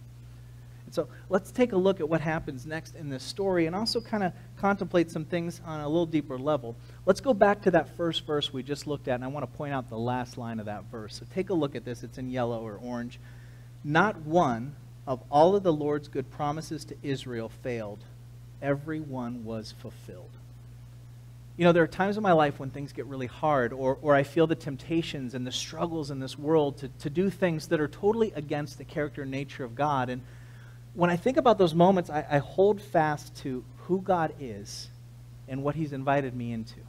And 0.91 0.95
so 0.95 1.07
let's 1.29 1.51
take 1.51 1.71
a 1.71 1.77
look 1.77 2.01
at 2.01 2.09
what 2.09 2.19
happens 2.19 2.65
next 2.65 2.95
in 2.95 3.07
this 3.07 3.23
story 3.23 3.65
and 3.65 3.73
also 3.73 4.01
kind 4.01 4.23
of 4.23 4.33
contemplate 4.57 5.09
some 5.09 5.23
things 5.23 5.61
on 5.65 5.79
a 5.79 5.87
little 5.87 6.05
deeper 6.05 6.37
level. 6.37 6.75
Let's 7.05 7.21
go 7.21 7.33
back 7.33 7.61
to 7.61 7.71
that 7.71 7.95
first 7.95 8.27
verse 8.27 8.51
we 8.51 8.61
just 8.61 8.87
looked 8.87 9.07
at, 9.07 9.15
and 9.15 9.23
I 9.23 9.27
want 9.27 9.49
to 9.49 9.57
point 9.57 9.73
out 9.73 9.89
the 9.89 9.97
last 9.97 10.37
line 10.37 10.59
of 10.59 10.65
that 10.65 10.83
verse. 10.91 11.15
So 11.15 11.25
take 11.33 11.49
a 11.49 11.53
look 11.53 11.75
at 11.75 11.85
this. 11.85 12.03
It's 12.03 12.17
in 12.17 12.29
yellow 12.29 12.59
or 12.59 12.75
orange. 12.75 13.21
Not 13.85 14.17
one 14.23 14.75
of 15.07 15.21
all 15.31 15.55
of 15.55 15.63
the 15.63 15.71
Lord's 15.71 16.09
good 16.09 16.29
promises 16.29 16.83
to 16.83 16.97
Israel 17.01 17.47
failed, 17.63 17.99
every 18.61 18.99
one 18.99 19.45
was 19.45 19.73
fulfilled. 19.79 20.31
You 21.55 21.63
know, 21.63 21.71
there 21.71 21.83
are 21.83 21.87
times 21.87 22.17
in 22.17 22.23
my 22.23 22.33
life 22.33 22.59
when 22.59 22.69
things 22.69 22.91
get 22.91 23.05
really 23.05 23.27
hard, 23.27 23.71
or, 23.71 23.97
or 24.01 24.13
I 24.13 24.23
feel 24.23 24.45
the 24.45 24.55
temptations 24.55 25.35
and 25.35 25.47
the 25.47 25.53
struggles 25.53 26.11
in 26.11 26.19
this 26.19 26.37
world 26.37 26.79
to, 26.79 26.89
to 26.99 27.09
do 27.09 27.29
things 27.29 27.67
that 27.67 27.79
are 27.79 27.87
totally 27.87 28.33
against 28.35 28.77
the 28.77 28.83
character 28.83 29.21
and 29.21 29.31
nature 29.31 29.63
of 29.63 29.73
God. 29.73 30.09
And 30.09 30.21
when 30.93 31.09
I 31.09 31.15
think 31.15 31.37
about 31.37 31.57
those 31.57 31.73
moments, 31.73 32.09
I, 32.09 32.25
I 32.29 32.37
hold 32.39 32.81
fast 32.81 33.35
to 33.37 33.63
who 33.83 34.01
God 34.01 34.33
is 34.39 34.89
and 35.47 35.63
what 35.63 35.75
He's 35.75 35.93
invited 35.93 36.35
me 36.35 36.51
into. 36.51 36.79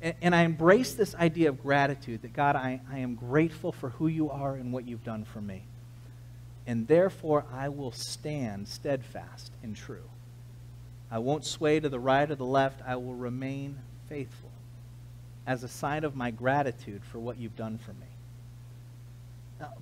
And, 0.00 0.14
and 0.20 0.34
I 0.34 0.42
embrace 0.42 0.94
this 0.94 1.14
idea 1.14 1.48
of 1.48 1.62
gratitude 1.62 2.22
that 2.22 2.32
God, 2.32 2.56
I, 2.56 2.80
I 2.90 2.98
am 2.98 3.14
grateful 3.14 3.72
for 3.72 3.90
who 3.90 4.08
you 4.08 4.30
are 4.30 4.54
and 4.54 4.72
what 4.72 4.86
you've 4.86 5.04
done 5.04 5.24
for 5.24 5.40
me. 5.40 5.62
And 6.66 6.86
therefore, 6.86 7.44
I 7.52 7.70
will 7.70 7.92
stand 7.92 8.68
steadfast 8.68 9.50
and 9.62 9.74
true. 9.74 10.08
I 11.10 11.18
won't 11.18 11.44
sway 11.44 11.80
to 11.80 11.88
the 11.88 12.00
right 12.00 12.30
or 12.30 12.34
the 12.34 12.44
left. 12.44 12.80
I 12.86 12.96
will 12.96 13.14
remain 13.14 13.78
faithful 14.08 14.50
as 15.46 15.64
a 15.64 15.68
sign 15.68 16.04
of 16.04 16.14
my 16.14 16.30
gratitude 16.30 17.02
for 17.10 17.18
what 17.18 17.38
you've 17.38 17.56
done 17.56 17.78
for 17.78 17.92
me. 17.92 18.11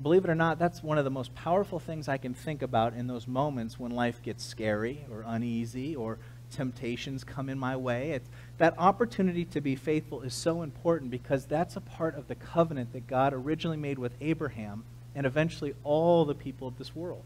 Believe 0.02 0.24
it 0.24 0.30
or 0.30 0.34
not, 0.34 0.58
that's 0.58 0.82
one 0.82 0.98
of 0.98 1.04
the 1.04 1.10
most 1.10 1.34
powerful 1.34 1.78
things 1.78 2.08
I 2.08 2.18
can 2.18 2.34
think 2.34 2.62
about 2.62 2.94
in 2.94 3.06
those 3.06 3.26
moments 3.26 3.78
when 3.78 3.90
life 3.92 4.22
gets 4.22 4.44
scary 4.44 5.06
or 5.10 5.24
uneasy 5.26 5.96
or 5.96 6.18
temptations 6.50 7.24
come 7.24 7.48
in 7.48 7.58
my 7.58 7.76
way. 7.76 8.12
It's, 8.12 8.28
that 8.58 8.74
opportunity 8.78 9.44
to 9.46 9.60
be 9.60 9.76
faithful 9.76 10.22
is 10.22 10.34
so 10.34 10.62
important 10.62 11.10
because 11.10 11.46
that's 11.46 11.76
a 11.76 11.80
part 11.80 12.16
of 12.16 12.28
the 12.28 12.34
covenant 12.34 12.92
that 12.92 13.06
God 13.06 13.32
originally 13.32 13.76
made 13.76 13.98
with 13.98 14.12
Abraham 14.20 14.84
and 15.14 15.26
eventually 15.26 15.74
all 15.84 16.24
the 16.24 16.34
people 16.34 16.68
of 16.68 16.78
this 16.78 16.94
world. 16.94 17.22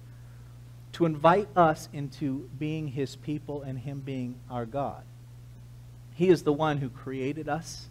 To 0.93 1.07
invite 1.07 1.49
us 1.57 1.89
into 1.93 2.49
being 2.59 2.89
his 2.89 3.17
people 3.17 3.63
and 3.63 3.79
him 3.79 4.01
being 4.01 4.37
our 4.49 4.65
God. 4.65 5.03
He 6.15 6.29
is 6.29 6.45
the 6.45 6.53
one 6.53 6.79
who 6.79 6.89
created 6.89 7.49
us, 7.49 7.89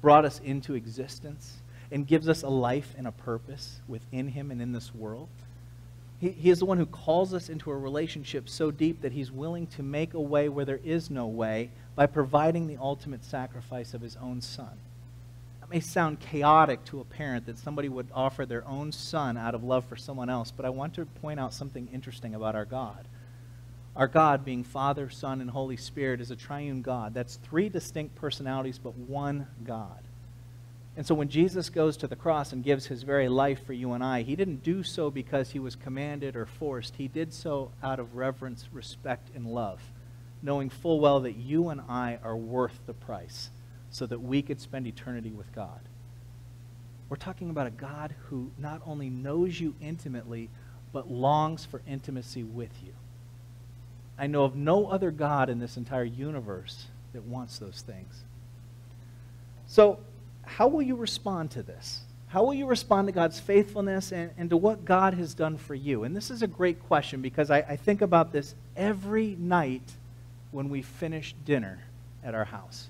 brought 0.00 0.24
us 0.24 0.40
into 0.42 0.74
existence, 0.74 1.58
and 1.92 2.06
gives 2.06 2.28
us 2.28 2.42
a 2.42 2.48
life 2.48 2.94
and 2.96 3.06
a 3.06 3.12
purpose 3.12 3.80
within 3.88 4.28
him 4.28 4.50
and 4.50 4.62
in 4.62 4.72
this 4.72 4.94
world. 4.94 5.28
He, 6.20 6.30
he 6.30 6.50
is 6.50 6.58
the 6.58 6.66
one 6.66 6.78
who 6.78 6.86
calls 6.86 7.34
us 7.34 7.48
into 7.48 7.70
a 7.70 7.76
relationship 7.76 8.48
so 8.48 8.70
deep 8.70 9.00
that 9.02 9.12
he's 9.12 9.32
willing 9.32 9.66
to 9.68 9.82
make 9.82 10.14
a 10.14 10.20
way 10.20 10.48
where 10.48 10.64
there 10.64 10.80
is 10.84 11.10
no 11.10 11.26
way 11.26 11.70
by 11.96 12.06
providing 12.06 12.66
the 12.66 12.76
ultimate 12.76 13.24
sacrifice 13.24 13.94
of 13.94 14.02
his 14.02 14.16
own 14.16 14.40
son 14.40 14.78
That 15.60 15.70
may 15.70 15.80
sound 15.80 16.20
chaotic 16.20 16.84
to 16.86 17.00
a 17.00 17.04
parent 17.04 17.46
that 17.46 17.58
somebody 17.58 17.88
would 17.88 18.08
offer 18.14 18.46
their 18.46 18.66
own 18.66 18.92
son 18.92 19.36
out 19.36 19.54
of 19.54 19.64
love 19.64 19.84
for 19.86 19.96
someone 19.96 20.30
else, 20.30 20.50
but 20.50 20.66
I 20.66 20.70
want 20.70 20.94
to 20.94 21.06
point 21.06 21.40
out 21.40 21.54
something 21.54 21.88
interesting 21.92 22.34
about 22.34 22.54
our 22.54 22.66
God. 22.66 23.06
Our 23.96 24.06
God, 24.06 24.44
being 24.44 24.62
Father, 24.62 25.10
Son, 25.10 25.40
and 25.40 25.50
Holy 25.50 25.76
Spirit, 25.76 26.20
is 26.20 26.30
a 26.30 26.36
triune 26.36 26.80
God. 26.80 27.12
That's 27.12 27.36
three 27.36 27.68
distinct 27.68 28.14
personalities, 28.14 28.78
but 28.78 28.96
one 28.96 29.48
God. 29.64 29.98
And 31.00 31.06
so 31.06 31.14
when 31.14 31.30
Jesus 31.30 31.70
goes 31.70 31.96
to 31.96 32.06
the 32.06 32.14
cross 32.14 32.52
and 32.52 32.62
gives 32.62 32.84
his 32.84 33.04
very 33.04 33.26
life 33.26 33.64
for 33.64 33.72
you 33.72 33.92
and 33.92 34.04
I, 34.04 34.20
he 34.20 34.36
didn't 34.36 34.62
do 34.62 34.82
so 34.82 35.10
because 35.10 35.50
he 35.50 35.58
was 35.58 35.74
commanded 35.74 36.36
or 36.36 36.44
forced. 36.44 36.96
He 36.96 37.08
did 37.08 37.32
so 37.32 37.70
out 37.82 37.98
of 37.98 38.16
reverence, 38.16 38.68
respect, 38.70 39.30
and 39.34 39.46
love, 39.46 39.80
knowing 40.42 40.68
full 40.68 41.00
well 41.00 41.20
that 41.20 41.36
you 41.36 41.70
and 41.70 41.80
I 41.88 42.18
are 42.22 42.36
worth 42.36 42.80
the 42.84 42.92
price 42.92 43.48
so 43.88 44.04
that 44.04 44.20
we 44.20 44.42
could 44.42 44.60
spend 44.60 44.86
eternity 44.86 45.30
with 45.30 45.50
God. 45.54 45.80
We're 47.08 47.16
talking 47.16 47.48
about 47.48 47.66
a 47.66 47.70
God 47.70 48.14
who 48.28 48.50
not 48.58 48.82
only 48.84 49.08
knows 49.08 49.58
you 49.58 49.74
intimately, 49.80 50.50
but 50.92 51.10
longs 51.10 51.64
for 51.64 51.80
intimacy 51.88 52.42
with 52.42 52.76
you. 52.84 52.92
I 54.18 54.26
know 54.26 54.44
of 54.44 54.54
no 54.54 54.88
other 54.88 55.10
God 55.10 55.48
in 55.48 55.60
this 55.60 55.78
entire 55.78 56.04
universe 56.04 56.88
that 57.14 57.22
wants 57.22 57.58
those 57.58 57.80
things. 57.86 58.22
So, 59.66 60.00
how 60.60 60.68
will 60.68 60.82
you 60.82 60.94
respond 60.94 61.50
to 61.52 61.62
this? 61.62 62.00
How 62.26 62.44
will 62.44 62.52
you 62.52 62.66
respond 62.66 63.08
to 63.08 63.12
God's 63.12 63.40
faithfulness 63.40 64.12
and, 64.12 64.30
and 64.36 64.50
to 64.50 64.58
what 64.58 64.84
God 64.84 65.14
has 65.14 65.32
done 65.32 65.56
for 65.56 65.74
you? 65.74 66.04
And 66.04 66.14
this 66.14 66.30
is 66.30 66.42
a 66.42 66.46
great 66.46 66.86
question 66.86 67.22
because 67.22 67.50
I, 67.50 67.60
I 67.60 67.76
think 67.76 68.02
about 68.02 68.30
this 68.30 68.54
every 68.76 69.36
night 69.38 69.94
when 70.50 70.68
we 70.68 70.82
finish 70.82 71.34
dinner 71.46 71.78
at 72.22 72.34
our 72.34 72.44
house. 72.44 72.88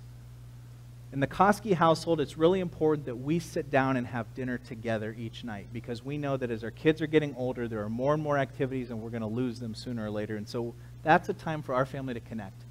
In 1.13 1.21
the 1.21 1.29
Koski 1.29 1.73
household, 1.73 2.21
it's 2.21 2.37
really 2.37 2.59
important 2.59 3.07
that 3.07 3.15
we 3.15 3.39
sit 3.39 3.71
down 3.71 3.97
and 3.97 4.05
have 4.05 4.35
dinner 4.35 4.59
together 4.59 5.15
each 5.17 5.45
night 5.45 5.69
because 5.73 6.05
we 6.05 6.19
know 6.19 6.37
that 6.37 6.51
as 6.51 6.65
our 6.65 6.73
kids 6.73 7.01
are 7.01 7.07
getting 7.07 7.37
older, 7.37 7.69
there 7.69 7.85
are 7.85 7.89
more 7.89 8.15
and 8.15 8.23
more 8.23 8.37
activities 8.37 8.91
and 8.91 9.01
we're 9.01 9.11
going 9.11 9.21
to 9.21 9.29
lose 9.29 9.61
them 9.61 9.77
sooner 9.77 10.07
or 10.07 10.11
later. 10.11 10.35
And 10.35 10.49
so 10.49 10.75
that's 11.05 11.29
a 11.29 11.35
time 11.35 11.63
for 11.63 11.77
our 11.77 11.87
family 11.87 12.15
to 12.15 12.21
connect. 12.21 12.65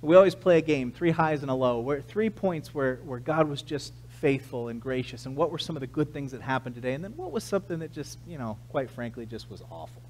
We 0.00 0.16
always 0.16 0.34
play 0.34 0.56
a 0.56 0.62
game, 0.62 0.90
three 0.90 1.10
highs 1.10 1.42
and 1.42 1.50
a 1.50 1.54
low, 1.54 1.80
where 1.80 2.00
three 2.00 2.30
points 2.30 2.74
where, 2.74 2.96
where 3.04 3.20
God 3.20 3.46
was 3.46 3.60
just 3.60 3.92
faithful 4.22 4.68
and 4.68 4.80
gracious, 4.80 5.26
and 5.26 5.34
what 5.34 5.50
were 5.50 5.58
some 5.58 5.76
of 5.76 5.80
the 5.80 5.86
good 5.88 6.12
things 6.12 6.30
that 6.30 6.40
happened 6.40 6.76
today, 6.76 6.94
and 6.94 7.02
then 7.02 7.12
what 7.16 7.32
was 7.32 7.42
something 7.42 7.80
that 7.80 7.92
just, 7.92 8.20
you 8.26 8.38
know, 8.38 8.56
quite 8.70 8.88
frankly, 8.88 9.26
just 9.26 9.50
was 9.50 9.60
awful. 9.68 10.00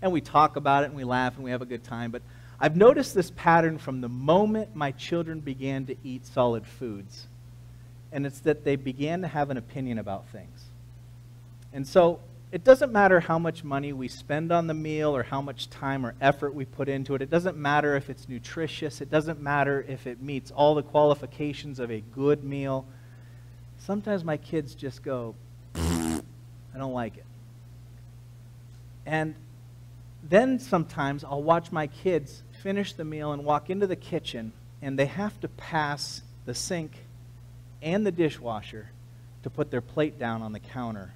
And 0.00 0.12
we 0.12 0.20
talk 0.20 0.54
about 0.54 0.84
it 0.84 0.86
and 0.86 0.94
we 0.94 1.02
laugh 1.02 1.34
and 1.34 1.44
we 1.44 1.50
have 1.50 1.62
a 1.62 1.66
good 1.66 1.82
time, 1.82 2.12
but 2.12 2.22
I've 2.60 2.76
noticed 2.76 3.12
this 3.12 3.32
pattern 3.32 3.76
from 3.76 4.00
the 4.00 4.08
moment 4.08 4.76
my 4.76 4.92
children 4.92 5.40
began 5.40 5.84
to 5.86 5.96
eat 6.04 6.24
solid 6.26 6.64
foods, 6.64 7.26
and 8.12 8.24
it's 8.24 8.38
that 8.40 8.62
they 8.62 8.76
began 8.76 9.20
to 9.22 9.28
have 9.28 9.50
an 9.50 9.56
opinion 9.56 9.98
about 9.98 10.28
things. 10.28 10.62
And 11.72 11.86
so 11.86 12.20
it 12.56 12.64
doesn't 12.64 12.90
matter 12.90 13.20
how 13.20 13.38
much 13.38 13.62
money 13.62 13.92
we 13.92 14.08
spend 14.08 14.50
on 14.50 14.66
the 14.66 14.72
meal 14.72 15.14
or 15.14 15.22
how 15.22 15.42
much 15.42 15.68
time 15.68 16.06
or 16.06 16.14
effort 16.22 16.54
we 16.54 16.64
put 16.64 16.88
into 16.88 17.14
it. 17.14 17.20
It 17.20 17.28
doesn't 17.28 17.58
matter 17.58 17.96
if 17.96 18.08
it's 18.08 18.30
nutritious. 18.30 19.02
It 19.02 19.10
doesn't 19.10 19.42
matter 19.42 19.84
if 19.86 20.06
it 20.06 20.22
meets 20.22 20.50
all 20.52 20.74
the 20.74 20.82
qualifications 20.82 21.78
of 21.78 21.90
a 21.90 22.00
good 22.00 22.42
meal. 22.42 22.86
Sometimes 23.76 24.24
my 24.24 24.38
kids 24.38 24.74
just 24.74 25.02
go, 25.02 25.34
I 25.74 26.22
don't 26.78 26.94
like 26.94 27.18
it. 27.18 27.26
And 29.04 29.34
then 30.22 30.58
sometimes 30.58 31.24
I'll 31.24 31.42
watch 31.42 31.70
my 31.70 31.88
kids 31.88 32.42
finish 32.62 32.94
the 32.94 33.04
meal 33.04 33.32
and 33.32 33.44
walk 33.44 33.68
into 33.68 33.86
the 33.86 33.96
kitchen, 33.96 34.54
and 34.80 34.98
they 34.98 35.04
have 35.04 35.38
to 35.42 35.48
pass 35.48 36.22
the 36.46 36.54
sink 36.54 36.92
and 37.82 38.06
the 38.06 38.12
dishwasher 38.12 38.92
to 39.42 39.50
put 39.50 39.70
their 39.70 39.82
plate 39.82 40.18
down 40.18 40.40
on 40.40 40.52
the 40.52 40.60
counter 40.60 41.12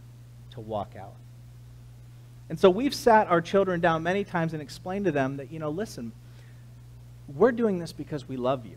to 0.50 0.60
walk 0.60 0.92
out. 1.00 1.14
And 2.50 2.58
so 2.58 2.68
we've 2.68 2.94
sat 2.94 3.28
our 3.28 3.40
children 3.40 3.80
down 3.80 4.02
many 4.02 4.24
times 4.24 4.52
and 4.52 4.60
explained 4.60 5.04
to 5.04 5.12
them 5.12 5.36
that, 5.36 5.52
you 5.52 5.60
know, 5.60 5.70
listen, 5.70 6.10
we're 7.36 7.52
doing 7.52 7.78
this 7.78 7.92
because 7.92 8.28
we 8.28 8.36
love 8.36 8.66
you. 8.66 8.76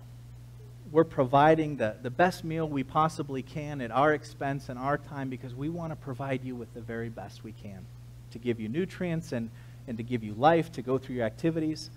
We're 0.91 1.03
providing 1.03 1.77
the, 1.77 1.95
the 2.03 2.11
best 2.11 2.43
meal 2.43 2.69
we 2.69 2.83
possibly 2.83 3.41
can 3.41 3.81
at 3.81 3.89
our 3.89 4.13
expense 4.13 4.69
and 4.69 4.77
our 4.77 4.99
time 4.99 5.29
because 5.29 5.55
we 5.55 5.69
want 5.69 5.91
to 5.91 5.95
provide 5.95 6.43
you 6.43 6.55
with 6.55 6.71
the 6.75 6.81
very 6.81 7.09
best 7.09 7.43
we 7.43 7.51
can 7.51 7.83
to 8.29 8.37
give 8.37 8.59
you 8.59 8.69
nutrients 8.69 9.31
and, 9.31 9.49
and 9.87 9.97
to 9.97 10.03
give 10.03 10.23
you 10.23 10.35
life, 10.35 10.71
to 10.73 10.83
go 10.83 10.99
through 10.99 11.15
your 11.15 11.25
activities. 11.25 11.89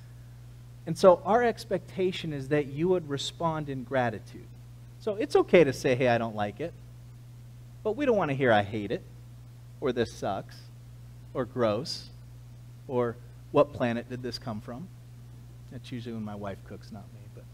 And 0.87 0.97
so 0.97 1.21
our 1.27 1.43
expectation 1.43 2.33
is 2.33 2.49
that 2.49 2.69
you 2.69 2.89
would 2.89 3.07
respond 3.07 3.69
in 3.69 3.85
gratitude. 3.85 4.47
So 5.01 5.17
it's 5.17 5.37
okay 5.37 5.63
to 5.63 5.75
say, 5.75 5.95
hey, 5.95 6.09
I 6.09 6.17
don't 6.17 6.35
like 6.35 6.59
it. 6.59 6.73
But 7.85 7.97
we 7.97 8.07
don't 8.07 8.17
want 8.17 8.31
to 8.31 8.35
hear 8.35 8.51
I 8.51 8.63
hate 8.63 8.91
it, 8.91 9.03
or 9.83 9.93
this 9.93 10.11
sucks, 10.11 10.57
or 11.37 11.45
gross, 11.45 12.09
or 12.89 13.15
what 13.53 13.75
planet 13.75 14.09
did 14.09 14.23
this 14.23 14.39
come 14.39 14.59
from? 14.63 14.89
That's 15.71 15.93
usually 15.93 16.15
when 16.15 16.25
my 16.25 16.35
wife 16.35 16.57
cooks, 16.67 16.91
not 16.91 17.05
me. 17.13 17.21
But 17.35 17.45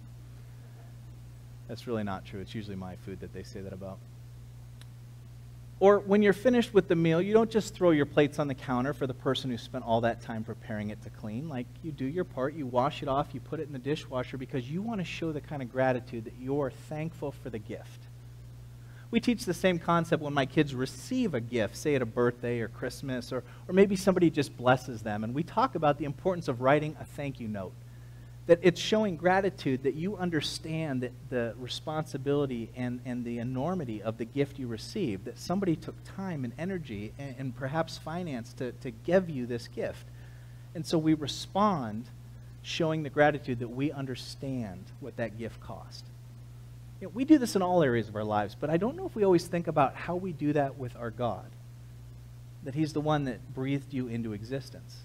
that's 1.67 1.89
really 1.89 2.05
not 2.05 2.25
true. 2.25 2.39
It's 2.39 2.55
usually 2.55 2.77
my 2.77 2.95
food 2.95 3.19
that 3.21 3.35
they 3.35 3.43
say 3.43 3.61
that 3.61 3.73
about. 3.73 3.99
Or 5.81 5.99
when 5.99 6.23
you're 6.23 6.33
finished 6.33 6.73
with 6.73 6.87
the 6.87 6.95
meal, 6.95 7.21
you 7.21 7.33
don't 7.33 7.51
just 7.51 7.75
throw 7.75 7.91
your 7.91 8.07
plates 8.07 8.39
on 8.39 8.47
the 8.47 8.55
counter 8.55 8.93
for 8.93 9.09
the 9.09 9.15
person 9.15 9.51
who 9.51 9.59
spent 9.59 9.85
all 9.85 10.03
that 10.03 10.21
time 10.21 10.45
preparing 10.45 10.91
it 10.91 11.03
to 11.03 11.11
clean. 11.11 11.49
Like, 11.49 11.67
you 11.83 11.91
do 11.91 12.05
your 12.05 12.23
part, 12.23 12.55
you 12.55 12.67
wash 12.67 13.03
it 13.03 13.09
off, 13.09 13.31
you 13.33 13.41
put 13.41 13.59
it 13.59 13.67
in 13.67 13.73
the 13.73 13.81
dishwasher 13.81 14.39
because 14.39 14.71
you 14.71 14.81
want 14.81 15.01
to 15.01 15.05
show 15.05 15.33
the 15.33 15.41
kind 15.41 15.61
of 15.61 15.73
gratitude 15.73 16.27
that 16.27 16.35
you're 16.41 16.71
thankful 16.89 17.33
for 17.33 17.51
the 17.51 17.59
gift. 17.59 17.99
We 19.13 19.21
teach 19.21 19.45
the 19.45 19.55
same 19.55 19.79
concept 19.79 20.23
when 20.23 20.33
my 20.33 20.47
kids 20.47 20.75
receive 20.75 21.35
a 21.35 21.41
gift, 21.41 21.77
say 21.77 21.95
at 21.95 22.01
a 22.01 22.07
birthday 22.07 22.61
or 22.61 22.69
Christmas, 22.69 23.31
or, 23.31 23.45
or 23.69 23.75
maybe 23.75 23.95
somebody 23.95 24.31
just 24.31 24.57
blesses 24.57 25.03
them. 25.03 25.23
And 25.23 25.35
we 25.35 25.43
talk 25.43 25.75
about 25.75 25.99
the 25.99 26.07
importance 26.07 26.49
of 26.49 26.63
writing 26.63 26.97
a 26.99 27.05
thank 27.05 27.39
you 27.39 27.47
note. 27.47 27.75
That 28.47 28.59
it's 28.63 28.81
showing 28.81 29.17
gratitude 29.17 29.83
that 29.83 29.95
you 29.95 30.17
understand 30.17 31.03
that 31.03 31.13
the 31.29 31.55
responsibility 31.59 32.71
and, 32.75 33.01
and 33.05 33.23
the 33.23 33.39
enormity 33.39 34.03
of 34.03 34.17
the 34.17 34.25
gift 34.25 34.59
you 34.59 34.67
received, 34.67 35.27
that 35.27 35.39
somebody 35.39 35.77
took 35.77 35.95
time 36.17 36.43
and 36.43 36.55
energy 36.59 37.13
and, 37.19 37.37
and 37.39 37.57
perhaps 37.57 37.99
finance 37.99 38.55
to, 38.55 38.73
to 38.73 38.91
give 38.91 39.29
you 39.29 39.45
this 39.45 39.69
gift. 39.69 40.07
And 40.75 40.87
so 40.87 40.97
we 40.97 41.13
respond 41.13 42.07
showing 42.63 43.03
the 43.03 43.11
gratitude 43.11 43.59
that 43.59 43.69
we 43.69 43.93
understand 43.93 44.85
what 45.01 45.19
that 45.19 45.39
gift 45.39 45.61
cost. 45.61 46.07
You 47.03 47.09
know, 47.09 47.13
we 47.17 47.25
do 47.25 47.37
this 47.37 47.57
in 47.57 47.63
all 47.63 47.83
areas 47.83 48.09
of 48.09 48.15
our 48.15 48.23
lives, 48.23 48.55
but 48.55 48.71
I 48.71 48.77
don't 48.77 48.95
know 48.97 49.07
if 49.07 49.17
we 49.17 49.25
always 49.25 49.45
think 49.49 49.67
about 49.67 49.97
how 49.97 50.15
we 50.15 50.33
do 50.33 50.53
that 50.53 50.79
with 50.79 50.95
our 50.95 51.11
God. 51.11 51.51
That 52.63 52.77
He's 52.77 52.93
the 52.93 53.01
one 53.01 53.25
that 53.25 53.53
breathed 53.53 53.93
you 53.93 54.07
into 54.07 54.35
existence, 54.35 54.99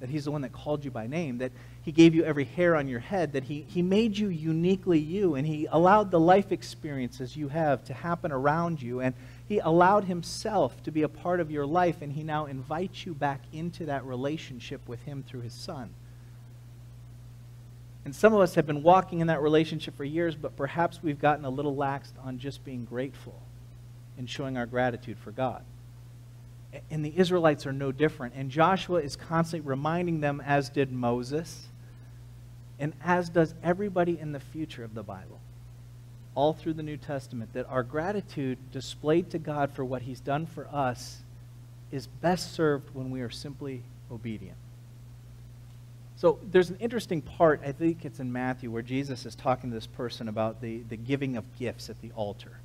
that 0.00 0.10
He's 0.10 0.26
the 0.26 0.30
one 0.30 0.42
that 0.42 0.52
called 0.52 0.84
you 0.84 0.90
by 0.90 1.06
name, 1.06 1.38
that 1.38 1.52
He 1.80 1.90
gave 1.90 2.14
you 2.14 2.22
every 2.22 2.44
hair 2.44 2.76
on 2.76 2.86
your 2.86 3.00
head, 3.00 3.32
that 3.32 3.44
He, 3.44 3.64
he 3.66 3.80
made 3.80 4.18
you 4.18 4.28
uniquely 4.28 4.98
you, 4.98 5.34
and 5.34 5.46
He 5.46 5.66
allowed 5.70 6.10
the 6.10 6.20
life 6.20 6.52
experiences 6.52 7.34
you 7.34 7.48
have 7.48 7.82
to 7.84 7.94
happen 7.94 8.30
around 8.30 8.82
you, 8.82 9.00
and 9.00 9.14
He 9.48 9.58
allowed 9.58 10.04
Himself 10.04 10.82
to 10.82 10.90
be 10.90 11.00
a 11.00 11.08
part 11.08 11.40
of 11.40 11.50
your 11.50 11.64
life, 11.64 12.02
and 12.02 12.12
He 12.12 12.22
now 12.22 12.44
invites 12.44 13.06
you 13.06 13.14
back 13.14 13.40
into 13.54 13.86
that 13.86 14.04
relationship 14.04 14.86
with 14.86 15.00
Him 15.04 15.24
through 15.26 15.40
His 15.40 15.54
Son. 15.54 15.94
And 18.04 18.14
some 18.14 18.34
of 18.34 18.40
us 18.40 18.56
have 18.56 18.66
been 18.66 18.82
walking 18.82 19.20
in 19.20 19.28
that 19.28 19.42
relationship 19.42 19.96
for 19.96 20.04
years, 20.04 20.34
but 20.34 20.56
perhaps 20.56 21.02
we've 21.02 21.20
gotten 21.20 21.44
a 21.44 21.50
little 21.50 21.74
laxed 21.74 22.12
on 22.24 22.38
just 22.38 22.64
being 22.64 22.84
grateful 22.84 23.40
and 24.18 24.28
showing 24.28 24.56
our 24.56 24.66
gratitude 24.66 25.18
for 25.18 25.30
God. 25.30 25.62
And 26.90 27.04
the 27.04 27.12
Israelites 27.16 27.66
are 27.66 27.72
no 27.72 27.92
different. 27.92 28.34
And 28.34 28.50
Joshua 28.50 29.00
is 29.00 29.14
constantly 29.14 29.68
reminding 29.68 30.20
them, 30.20 30.42
as 30.44 30.68
did 30.68 30.90
Moses, 30.90 31.68
and 32.78 32.92
as 33.04 33.28
does 33.28 33.54
everybody 33.62 34.18
in 34.18 34.32
the 34.32 34.40
future 34.40 34.82
of 34.82 34.94
the 34.94 35.02
Bible, 35.02 35.38
all 36.34 36.52
through 36.52 36.72
the 36.72 36.82
New 36.82 36.96
Testament, 36.96 37.52
that 37.52 37.66
our 37.68 37.82
gratitude 37.82 38.58
displayed 38.72 39.30
to 39.30 39.38
God 39.38 39.70
for 39.70 39.84
what 39.84 40.02
He's 40.02 40.20
done 40.20 40.46
for 40.46 40.66
us 40.72 41.18
is 41.92 42.06
best 42.06 42.54
served 42.54 42.92
when 42.94 43.10
we 43.10 43.20
are 43.20 43.30
simply 43.30 43.82
obedient. 44.10 44.56
So 46.22 46.38
there's 46.52 46.70
an 46.70 46.76
interesting 46.78 47.20
part, 47.20 47.62
I 47.66 47.72
think 47.72 48.04
it's 48.04 48.20
in 48.20 48.32
Matthew, 48.32 48.70
where 48.70 48.80
Jesus 48.80 49.26
is 49.26 49.34
talking 49.34 49.70
to 49.70 49.74
this 49.74 49.88
person 49.88 50.28
about 50.28 50.60
the, 50.60 50.84
the 50.88 50.96
giving 50.96 51.36
of 51.36 51.44
gifts 51.58 51.90
at 51.90 52.00
the 52.00 52.12
altar. 52.12 52.60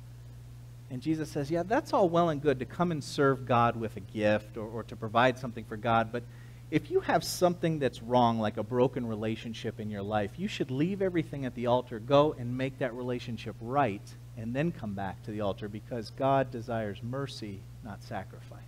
And 0.92 1.02
Jesus 1.02 1.28
says, 1.28 1.50
Yeah, 1.50 1.64
that's 1.64 1.92
all 1.92 2.08
well 2.08 2.28
and 2.28 2.40
good 2.40 2.60
to 2.60 2.64
come 2.64 2.92
and 2.92 3.02
serve 3.02 3.46
God 3.46 3.74
with 3.74 3.96
a 3.96 4.00
gift 4.00 4.56
or, 4.56 4.68
or 4.68 4.84
to 4.84 4.94
provide 4.94 5.40
something 5.40 5.64
for 5.64 5.76
God, 5.76 6.12
but 6.12 6.22
if 6.70 6.88
you 6.88 7.00
have 7.00 7.24
something 7.24 7.80
that's 7.80 8.00
wrong, 8.00 8.38
like 8.38 8.58
a 8.58 8.62
broken 8.62 9.04
relationship 9.04 9.80
in 9.80 9.90
your 9.90 10.02
life, 10.02 10.30
you 10.36 10.46
should 10.46 10.70
leave 10.70 11.02
everything 11.02 11.44
at 11.44 11.56
the 11.56 11.66
altar, 11.66 11.98
go 11.98 12.36
and 12.38 12.56
make 12.56 12.78
that 12.78 12.94
relationship 12.94 13.56
right, 13.60 14.14
and 14.36 14.54
then 14.54 14.70
come 14.70 14.94
back 14.94 15.20
to 15.24 15.32
the 15.32 15.40
altar 15.40 15.68
because 15.68 16.10
God 16.10 16.52
desires 16.52 17.02
mercy, 17.02 17.58
not 17.82 18.04
sacrifice. 18.04 18.60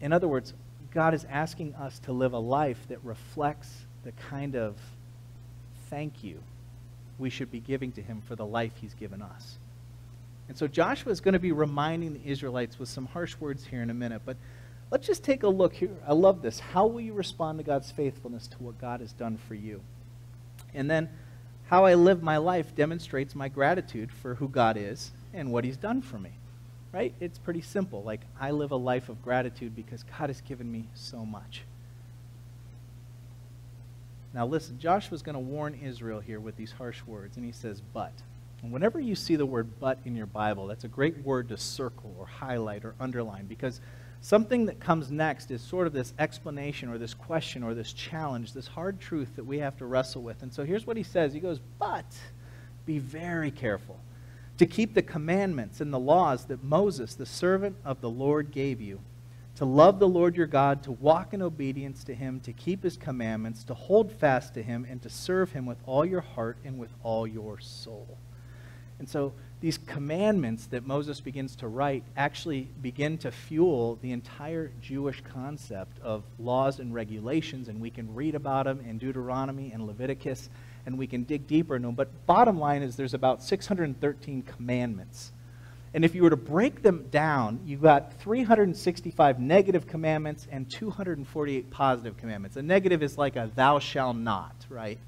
In 0.00 0.14
other 0.14 0.28
words, 0.28 0.54
God 0.92 1.14
is 1.14 1.24
asking 1.30 1.74
us 1.76 1.98
to 2.00 2.12
live 2.12 2.32
a 2.32 2.38
life 2.38 2.78
that 2.88 3.04
reflects 3.04 3.86
the 4.04 4.12
kind 4.12 4.56
of 4.56 4.76
thank 5.88 6.24
you 6.24 6.40
we 7.18 7.30
should 7.30 7.50
be 7.50 7.60
giving 7.60 7.92
to 7.92 8.02
him 8.02 8.22
for 8.26 8.34
the 8.34 8.46
life 8.46 8.72
he's 8.80 8.94
given 8.94 9.22
us. 9.22 9.58
And 10.48 10.56
so 10.56 10.66
Joshua 10.66 11.12
is 11.12 11.20
going 11.20 11.34
to 11.34 11.38
be 11.38 11.52
reminding 11.52 12.14
the 12.14 12.28
Israelites 12.28 12.78
with 12.78 12.88
some 12.88 13.06
harsh 13.06 13.36
words 13.38 13.64
here 13.66 13.82
in 13.82 13.90
a 13.90 13.94
minute, 13.94 14.22
but 14.24 14.36
let's 14.90 15.06
just 15.06 15.22
take 15.22 15.42
a 15.42 15.48
look 15.48 15.74
here. 15.74 15.96
I 16.06 16.14
love 16.14 16.42
this. 16.42 16.58
How 16.58 16.86
will 16.86 17.00
you 17.00 17.12
respond 17.12 17.58
to 17.58 17.64
God's 17.64 17.90
faithfulness 17.90 18.48
to 18.48 18.56
what 18.58 18.80
God 18.80 19.00
has 19.00 19.12
done 19.12 19.36
for 19.36 19.54
you? 19.54 19.82
And 20.74 20.90
then 20.90 21.08
how 21.66 21.84
I 21.84 21.94
live 21.94 22.22
my 22.22 22.38
life 22.38 22.74
demonstrates 22.74 23.34
my 23.34 23.48
gratitude 23.48 24.10
for 24.10 24.34
who 24.34 24.48
God 24.48 24.76
is 24.76 25.12
and 25.32 25.52
what 25.52 25.64
he's 25.64 25.76
done 25.76 26.02
for 26.02 26.18
me 26.18 26.32
right? 26.92 27.14
It's 27.20 27.38
pretty 27.38 27.62
simple. 27.62 28.02
Like, 28.02 28.20
I 28.40 28.50
live 28.50 28.72
a 28.72 28.76
life 28.76 29.08
of 29.08 29.22
gratitude 29.22 29.76
because 29.76 30.02
God 30.18 30.28
has 30.28 30.40
given 30.40 30.70
me 30.70 30.88
so 30.94 31.24
much. 31.24 31.62
Now, 34.32 34.46
listen, 34.46 34.78
Joshua's 34.78 35.22
going 35.22 35.34
to 35.34 35.40
warn 35.40 35.74
Israel 35.82 36.20
here 36.20 36.40
with 36.40 36.56
these 36.56 36.72
harsh 36.72 37.02
words, 37.04 37.36
and 37.36 37.44
he 37.44 37.52
says, 37.52 37.82
but. 37.92 38.12
And 38.62 38.72
whenever 38.72 39.00
you 39.00 39.14
see 39.14 39.36
the 39.36 39.46
word 39.46 39.68
but 39.80 39.98
in 40.04 40.14
your 40.14 40.26
Bible, 40.26 40.66
that's 40.66 40.84
a 40.84 40.88
great 40.88 41.18
word 41.24 41.48
to 41.48 41.56
circle 41.56 42.14
or 42.18 42.26
highlight 42.26 42.84
or 42.84 42.94
underline 43.00 43.46
because 43.46 43.80
something 44.20 44.66
that 44.66 44.78
comes 44.80 45.10
next 45.10 45.50
is 45.50 45.62
sort 45.62 45.86
of 45.86 45.92
this 45.92 46.12
explanation 46.18 46.90
or 46.90 46.98
this 46.98 47.14
question 47.14 47.62
or 47.62 47.74
this 47.74 47.92
challenge, 47.92 48.52
this 48.52 48.66
hard 48.66 49.00
truth 49.00 49.34
that 49.36 49.44
we 49.44 49.58
have 49.58 49.78
to 49.78 49.86
wrestle 49.86 50.22
with. 50.22 50.42
And 50.42 50.52
so 50.52 50.64
here's 50.64 50.86
what 50.86 50.96
he 50.96 51.02
says 51.02 51.32
He 51.32 51.40
goes, 51.40 51.58
But 51.78 52.04
be 52.84 52.98
very 52.98 53.50
careful 53.50 53.98
to 54.60 54.66
keep 54.66 54.92
the 54.92 55.00
commandments 55.00 55.80
and 55.80 55.90
the 55.90 55.98
laws 55.98 56.44
that 56.44 56.62
Moses, 56.62 57.14
the 57.14 57.24
servant 57.24 57.76
of 57.82 58.02
the 58.02 58.10
Lord, 58.10 58.50
gave 58.50 58.78
you, 58.78 59.00
to 59.54 59.64
love 59.64 59.98
the 59.98 60.06
Lord 60.06 60.36
your 60.36 60.46
God, 60.46 60.82
to 60.82 60.92
walk 60.92 61.32
in 61.32 61.40
obedience 61.40 62.04
to 62.04 62.14
him, 62.14 62.40
to 62.40 62.52
keep 62.52 62.82
his 62.82 62.98
commandments, 62.98 63.64
to 63.64 63.72
hold 63.72 64.12
fast 64.12 64.52
to 64.52 64.62
him, 64.62 64.86
and 64.90 65.00
to 65.00 65.08
serve 65.08 65.52
him 65.52 65.64
with 65.64 65.78
all 65.86 66.04
your 66.04 66.20
heart 66.20 66.58
and 66.62 66.78
with 66.78 66.90
all 67.02 67.26
your 67.26 67.58
soul. 67.58 68.18
And 68.98 69.08
so 69.08 69.32
these 69.62 69.78
commandments 69.78 70.66
that 70.66 70.86
Moses 70.86 71.22
begins 71.22 71.56
to 71.56 71.66
write 71.66 72.04
actually 72.14 72.68
begin 72.82 73.16
to 73.16 73.30
fuel 73.30 73.98
the 74.02 74.12
entire 74.12 74.72
Jewish 74.82 75.22
concept 75.22 75.98
of 76.02 76.22
laws 76.38 76.80
and 76.80 76.92
regulations, 76.92 77.68
and 77.68 77.80
we 77.80 77.88
can 77.88 78.14
read 78.14 78.34
about 78.34 78.66
them 78.66 78.80
in 78.86 78.98
Deuteronomy 78.98 79.72
and 79.72 79.86
Leviticus 79.86 80.50
and 80.86 80.98
we 80.98 81.06
can 81.06 81.24
dig 81.24 81.46
deeper 81.46 81.76
into 81.76 81.88
them. 81.88 81.94
But 81.94 82.26
bottom 82.26 82.58
line 82.58 82.82
is 82.82 82.96
there's 82.96 83.14
about 83.14 83.42
613 83.42 84.42
commandments. 84.42 85.32
And 85.92 86.04
if 86.04 86.14
you 86.14 86.22
were 86.22 86.30
to 86.30 86.36
break 86.36 86.82
them 86.82 87.06
down, 87.10 87.60
you've 87.66 87.82
got 87.82 88.14
365 88.20 89.40
negative 89.40 89.86
commandments 89.86 90.46
and 90.50 90.70
248 90.70 91.70
positive 91.70 92.16
commandments. 92.16 92.56
A 92.56 92.62
negative 92.62 93.02
is 93.02 93.18
like 93.18 93.36
a 93.36 93.50
thou 93.54 93.80
shall 93.80 94.14
not, 94.14 94.54
right? 94.68 94.98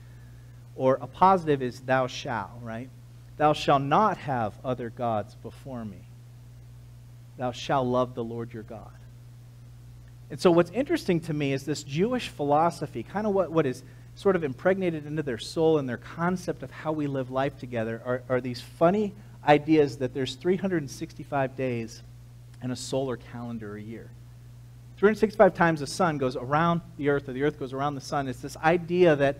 Or 0.74 0.98
a 1.00 1.06
positive 1.06 1.62
is 1.62 1.80
thou 1.80 2.08
shalt, 2.08 2.50
right? 2.62 2.90
Thou 3.36 3.52
shalt 3.52 3.82
not 3.82 4.18
have 4.18 4.54
other 4.64 4.90
gods 4.90 5.36
before 5.36 5.84
me. 5.84 6.00
Thou 7.36 7.52
shalt 7.52 7.86
love 7.86 8.14
the 8.14 8.24
Lord 8.24 8.52
your 8.52 8.62
God. 8.64 8.90
And 10.30 10.40
so 10.40 10.50
what's 10.50 10.70
interesting 10.70 11.20
to 11.20 11.34
me 11.34 11.52
is 11.52 11.64
this 11.64 11.82
Jewish 11.82 12.28
philosophy, 12.28 13.02
kind 13.02 13.26
of 13.26 13.34
what, 13.34 13.52
what 13.52 13.66
is 13.66 13.82
sort 14.14 14.36
of 14.36 14.44
impregnated 14.44 15.06
into 15.06 15.22
their 15.22 15.38
soul 15.38 15.78
and 15.78 15.88
their 15.88 15.96
concept 15.96 16.62
of 16.62 16.70
how 16.70 16.92
we 16.92 17.06
live 17.06 17.30
life 17.30 17.58
together 17.58 18.02
are, 18.04 18.22
are 18.28 18.40
these 18.40 18.60
funny 18.60 19.12
ideas 19.46 19.98
that 19.98 20.14
there's 20.14 20.34
365 20.34 21.56
days 21.56 22.02
in 22.62 22.70
a 22.70 22.76
solar 22.76 23.16
calendar 23.16 23.76
a 23.76 23.82
year. 23.82 24.10
365 24.98 25.54
times 25.54 25.80
the 25.80 25.86
sun 25.86 26.18
goes 26.18 26.36
around 26.36 26.80
the 26.96 27.08
earth, 27.08 27.28
or 27.28 27.32
the 27.32 27.42
earth 27.42 27.58
goes 27.58 27.72
around 27.72 27.96
the 27.96 28.00
sun. 28.00 28.28
It's 28.28 28.40
this 28.40 28.56
idea 28.58 29.16
that 29.16 29.38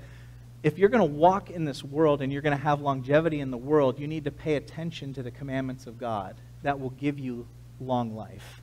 if 0.62 0.78
you're 0.78 0.88
going 0.88 1.08
to 1.08 1.16
walk 1.16 1.50
in 1.50 1.64
this 1.64 1.85
world 1.85 2.22
and 2.22 2.32
you're 2.32 2.42
going 2.42 2.56
to 2.56 2.62
have 2.62 2.80
longevity 2.80 3.40
in 3.40 3.50
the 3.50 3.56
world, 3.56 3.98
you 3.98 4.06
need 4.06 4.24
to 4.24 4.30
pay 4.30 4.56
attention 4.56 5.14
to 5.14 5.22
the 5.22 5.30
commandments 5.30 5.87
of 5.87 5.98
God. 5.98 6.35
That 6.62 6.80
will 6.80 6.90
give 6.90 7.18
you 7.18 7.46
long 7.80 8.16
life, 8.16 8.62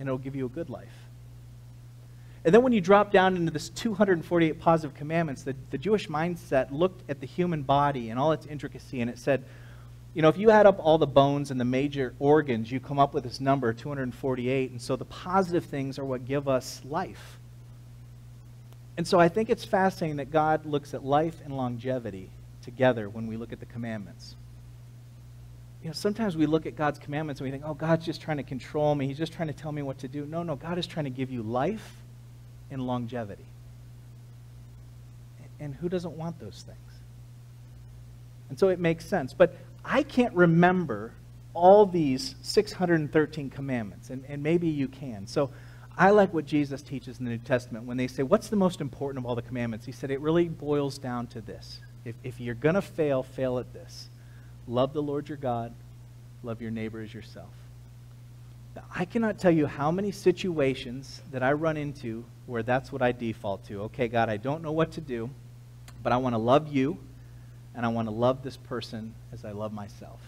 and 0.00 0.08
it 0.08 0.10
will 0.10 0.18
give 0.18 0.34
you 0.34 0.46
a 0.46 0.48
good 0.48 0.70
life. 0.70 1.03
And 2.44 2.54
then 2.54 2.62
when 2.62 2.72
you 2.72 2.80
drop 2.80 3.10
down 3.10 3.36
into 3.36 3.50
this 3.50 3.70
248 3.70 4.60
positive 4.60 4.94
commandments, 4.94 5.44
the, 5.44 5.56
the 5.70 5.78
Jewish 5.78 6.08
mindset 6.08 6.70
looked 6.70 7.08
at 7.08 7.20
the 7.20 7.26
human 7.26 7.62
body 7.62 8.10
and 8.10 8.18
all 8.18 8.32
its 8.32 8.44
intricacy, 8.44 9.00
and 9.00 9.08
it 9.08 9.18
said, 9.18 9.44
you 10.14 10.22
know, 10.22 10.28
if 10.28 10.38
you 10.38 10.50
add 10.50 10.66
up 10.66 10.78
all 10.78 10.98
the 10.98 11.06
bones 11.06 11.50
and 11.50 11.58
the 11.58 11.64
major 11.64 12.14
organs, 12.20 12.70
you 12.70 12.78
come 12.78 13.00
up 13.00 13.14
with 13.14 13.24
this 13.24 13.40
number, 13.40 13.72
248. 13.72 14.70
And 14.70 14.80
so 14.80 14.94
the 14.94 15.04
positive 15.04 15.64
things 15.64 15.98
are 15.98 16.04
what 16.04 16.24
give 16.24 16.46
us 16.46 16.80
life. 16.84 17.40
And 18.96 19.08
so 19.08 19.18
I 19.18 19.28
think 19.28 19.50
it's 19.50 19.64
fascinating 19.64 20.18
that 20.18 20.30
God 20.30 20.66
looks 20.66 20.94
at 20.94 21.04
life 21.04 21.34
and 21.44 21.56
longevity 21.56 22.30
together 22.62 23.08
when 23.08 23.26
we 23.26 23.36
look 23.36 23.52
at 23.52 23.58
the 23.58 23.66
commandments. 23.66 24.36
You 25.82 25.88
know, 25.88 25.94
sometimes 25.94 26.36
we 26.36 26.46
look 26.46 26.64
at 26.64 26.76
God's 26.76 27.00
commandments 27.00 27.40
and 27.40 27.46
we 27.46 27.50
think, 27.50 27.64
oh, 27.66 27.74
God's 27.74 28.06
just 28.06 28.20
trying 28.20 28.36
to 28.36 28.44
control 28.44 28.94
me. 28.94 29.08
He's 29.08 29.18
just 29.18 29.32
trying 29.32 29.48
to 29.48 29.54
tell 29.54 29.72
me 29.72 29.82
what 29.82 29.98
to 29.98 30.08
do. 30.08 30.26
No, 30.26 30.44
no, 30.44 30.54
God 30.54 30.78
is 30.78 30.86
trying 30.86 31.04
to 31.04 31.10
give 31.10 31.32
you 31.32 31.42
life 31.42 32.03
and 32.74 32.86
longevity. 32.86 33.46
And 35.58 35.74
who 35.74 35.88
doesn't 35.88 36.12
want 36.12 36.38
those 36.38 36.64
things? 36.66 36.78
And 38.50 38.58
so 38.58 38.68
it 38.68 38.78
makes 38.78 39.06
sense. 39.06 39.32
But 39.32 39.56
I 39.82 40.02
can't 40.02 40.34
remember 40.34 41.12
all 41.54 41.86
these 41.86 42.34
613 42.42 43.48
commandments, 43.48 44.10
and, 44.10 44.24
and 44.28 44.42
maybe 44.42 44.68
you 44.68 44.88
can. 44.88 45.26
So 45.26 45.50
I 45.96 46.10
like 46.10 46.34
what 46.34 46.44
Jesus 46.44 46.82
teaches 46.82 47.18
in 47.18 47.24
the 47.24 47.30
New 47.30 47.38
Testament 47.38 47.86
when 47.86 47.96
they 47.96 48.08
say, 48.08 48.22
What's 48.22 48.48
the 48.48 48.56
most 48.56 48.80
important 48.80 49.24
of 49.24 49.28
all 49.28 49.36
the 49.36 49.42
commandments? 49.42 49.86
He 49.86 49.92
said, 49.92 50.10
It 50.10 50.20
really 50.20 50.48
boils 50.48 50.98
down 50.98 51.28
to 51.28 51.40
this. 51.40 51.80
If, 52.04 52.16
if 52.24 52.40
you're 52.40 52.54
going 52.54 52.74
to 52.74 52.82
fail, 52.82 53.22
fail 53.22 53.58
at 53.58 53.72
this 53.72 54.08
love 54.66 54.92
the 54.92 55.02
Lord 55.02 55.28
your 55.28 55.38
God 55.38 55.72
love 56.42 56.60
your 56.60 56.70
neighbor 56.70 57.00
as 57.00 57.12
yourself. 57.12 57.50
I 58.94 59.04
cannot 59.04 59.38
tell 59.38 59.50
you 59.50 59.66
how 59.66 59.90
many 59.90 60.10
situations 60.10 61.22
that 61.30 61.42
I 61.42 61.52
run 61.52 61.76
into 61.76 62.24
where 62.46 62.62
that's 62.62 62.90
what 62.90 63.02
I 63.02 63.12
default 63.12 63.64
to. 63.66 63.82
Okay, 63.82 64.08
God, 64.08 64.28
I 64.28 64.36
don't 64.36 64.62
know 64.62 64.72
what 64.72 64.92
to 64.92 65.00
do, 65.00 65.30
but 66.02 66.12
I 66.12 66.16
want 66.16 66.34
to 66.34 66.38
love 66.38 66.72
you 66.72 66.98
and 67.74 67.84
I 67.84 67.88
want 67.88 68.08
to 68.08 68.14
love 68.14 68.42
this 68.42 68.56
person 68.56 69.14
as 69.32 69.44
I 69.44 69.52
love 69.52 69.72
myself. 69.72 70.20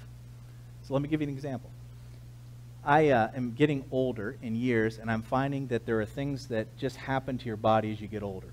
So 0.83 0.95
let 0.95 1.03
me 1.03 1.09
give 1.09 1.21
you 1.21 1.29
an 1.29 1.35
example. 1.35 1.71
I 2.85 3.11
uh, 3.11 3.31
am 3.35 3.53
getting 3.53 3.85
older 3.91 4.37
in 4.43 4.55
years, 4.55 4.99
and 4.99 5.11
I'm 5.11 5.23
finding 5.23 5.67
that 5.69 5.87
there 5.87 6.01
are 6.01 6.07
things 6.07 6.47
that 6.49 6.77
just 6.77 6.97
happen 6.97 7.37
to 7.39 7.47
your 7.47 7.57
body 7.57 7.91
as 7.91 8.01
you 8.01 8.07
get 8.07 8.23
older. 8.23 8.53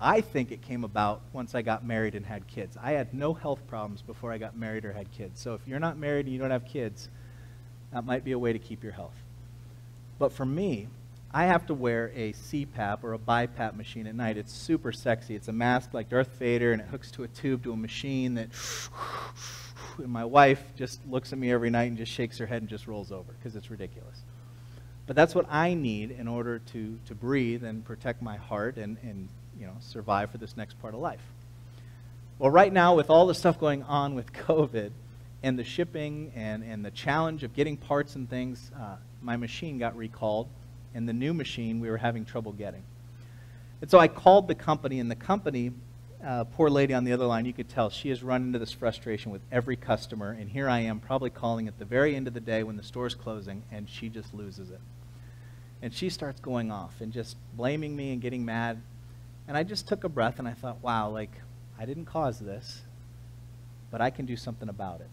I 0.00 0.22
think 0.22 0.50
it 0.50 0.62
came 0.62 0.82
about 0.82 1.20
once 1.34 1.54
I 1.54 1.60
got 1.60 1.84
married 1.84 2.14
and 2.14 2.24
had 2.24 2.46
kids. 2.46 2.78
I 2.82 2.92
had 2.92 3.12
no 3.12 3.34
health 3.34 3.66
problems 3.66 4.00
before 4.00 4.32
I 4.32 4.38
got 4.38 4.56
married 4.56 4.86
or 4.86 4.92
had 4.92 5.12
kids. 5.12 5.40
So 5.40 5.52
if 5.52 5.60
you're 5.66 5.78
not 5.78 5.98
married 5.98 6.24
and 6.24 6.32
you 6.32 6.40
don't 6.40 6.50
have 6.50 6.64
kids, 6.64 7.10
that 7.92 8.04
might 8.04 8.24
be 8.24 8.32
a 8.32 8.38
way 8.38 8.52
to 8.52 8.58
keep 8.58 8.82
your 8.82 8.92
health. 8.92 9.14
But 10.18 10.32
for 10.32 10.44
me, 10.44 10.88
I 11.32 11.44
have 11.44 11.66
to 11.66 11.74
wear 11.74 12.10
a 12.14 12.32
CPAP 12.32 13.02
or 13.02 13.14
a 13.14 13.18
BiPAP 13.18 13.76
machine 13.76 14.06
at 14.06 14.14
night. 14.14 14.36
It's 14.36 14.52
super 14.52 14.92
sexy. 14.92 15.36
It's 15.36 15.48
a 15.48 15.52
mask 15.52 15.94
like 15.94 16.08
Darth 16.08 16.36
Vader, 16.38 16.72
and 16.72 16.80
it 16.80 16.88
hooks 16.88 17.10
to 17.12 17.22
a 17.22 17.28
tube 17.28 17.62
to 17.64 17.72
a 17.72 17.76
machine 17.76 18.34
that. 18.34 18.48
And 19.98 20.08
my 20.12 20.24
wife 20.24 20.62
just 20.76 21.00
looks 21.08 21.32
at 21.32 21.38
me 21.38 21.50
every 21.52 21.68
night 21.68 21.88
and 21.88 21.98
just 21.98 22.12
shakes 22.12 22.38
her 22.38 22.46
head 22.46 22.62
and 22.62 22.68
just 22.68 22.86
rolls 22.86 23.12
over 23.12 23.32
because 23.32 23.56
it's 23.56 23.70
ridiculous. 23.70 24.22
But 25.06 25.16
that's 25.16 25.34
what 25.34 25.46
I 25.50 25.74
need 25.74 26.12
in 26.12 26.28
order 26.28 26.60
to, 26.72 26.98
to 27.06 27.14
breathe 27.14 27.64
and 27.64 27.84
protect 27.84 28.22
my 28.22 28.36
heart 28.36 28.76
and, 28.76 28.96
and 29.02 29.28
you 29.58 29.66
know, 29.66 29.74
survive 29.80 30.30
for 30.30 30.38
this 30.38 30.56
next 30.56 30.80
part 30.80 30.94
of 30.94 31.00
life. 31.00 31.20
Well, 32.38 32.50
right 32.50 32.72
now, 32.72 32.94
with 32.94 33.10
all 33.10 33.26
the 33.26 33.34
stuff 33.34 33.58
going 33.58 33.82
on 33.82 34.14
with 34.14 34.32
COVID 34.32 34.92
and 35.42 35.58
the 35.58 35.64
shipping 35.64 36.32
and, 36.34 36.62
and 36.62 36.84
the 36.84 36.90
challenge 36.90 37.42
of 37.44 37.54
getting 37.54 37.76
parts 37.76 38.14
and 38.14 38.28
things, 38.28 38.70
uh, 38.78 38.96
my 39.22 39.36
machine 39.36 39.78
got 39.78 39.96
recalled, 39.96 40.48
and 40.94 41.08
the 41.08 41.12
new 41.12 41.32
machine 41.32 41.80
we 41.80 41.88
were 41.88 41.96
having 41.96 42.24
trouble 42.24 42.52
getting. 42.52 42.82
And 43.80 43.90
so 43.90 43.98
I 43.98 44.08
called 44.08 44.48
the 44.48 44.54
company, 44.54 45.00
and 45.00 45.10
the 45.10 45.16
company, 45.16 45.72
uh, 46.24 46.44
poor 46.44 46.68
lady 46.68 46.92
on 46.92 47.04
the 47.04 47.12
other 47.12 47.24
line, 47.24 47.46
you 47.46 47.52
could 47.54 47.68
tell 47.68 47.88
she 47.88 48.10
has 48.10 48.22
run 48.22 48.42
into 48.42 48.58
this 48.58 48.72
frustration 48.72 49.32
with 49.32 49.40
every 49.50 49.76
customer, 49.76 50.32
and 50.32 50.50
here 50.50 50.68
I 50.68 50.80
am 50.80 51.00
probably 51.00 51.30
calling 51.30 51.68
at 51.68 51.78
the 51.78 51.86
very 51.86 52.14
end 52.14 52.28
of 52.28 52.34
the 52.34 52.40
day 52.40 52.62
when 52.62 52.76
the 52.76 52.82
store's 52.82 53.14
closing, 53.14 53.62
and 53.72 53.88
she 53.88 54.10
just 54.10 54.34
loses 54.34 54.70
it. 54.70 54.80
And 55.80 55.94
she 55.94 56.10
starts 56.10 56.40
going 56.40 56.70
off 56.70 57.00
and 57.00 57.10
just 57.10 57.38
blaming 57.56 57.96
me 57.96 58.12
and 58.12 58.20
getting 58.20 58.44
mad. 58.44 58.82
And 59.48 59.56
I 59.56 59.62
just 59.62 59.88
took 59.88 60.04
a 60.04 60.10
breath 60.10 60.38
and 60.38 60.46
I 60.46 60.52
thought, 60.52 60.82
wow, 60.82 61.08
like, 61.08 61.32
I 61.78 61.86
didn't 61.86 62.04
cause 62.04 62.38
this, 62.38 62.82
but 63.90 64.02
I 64.02 64.10
can 64.10 64.26
do 64.26 64.36
something 64.36 64.68
about 64.68 65.00
it. 65.00 65.08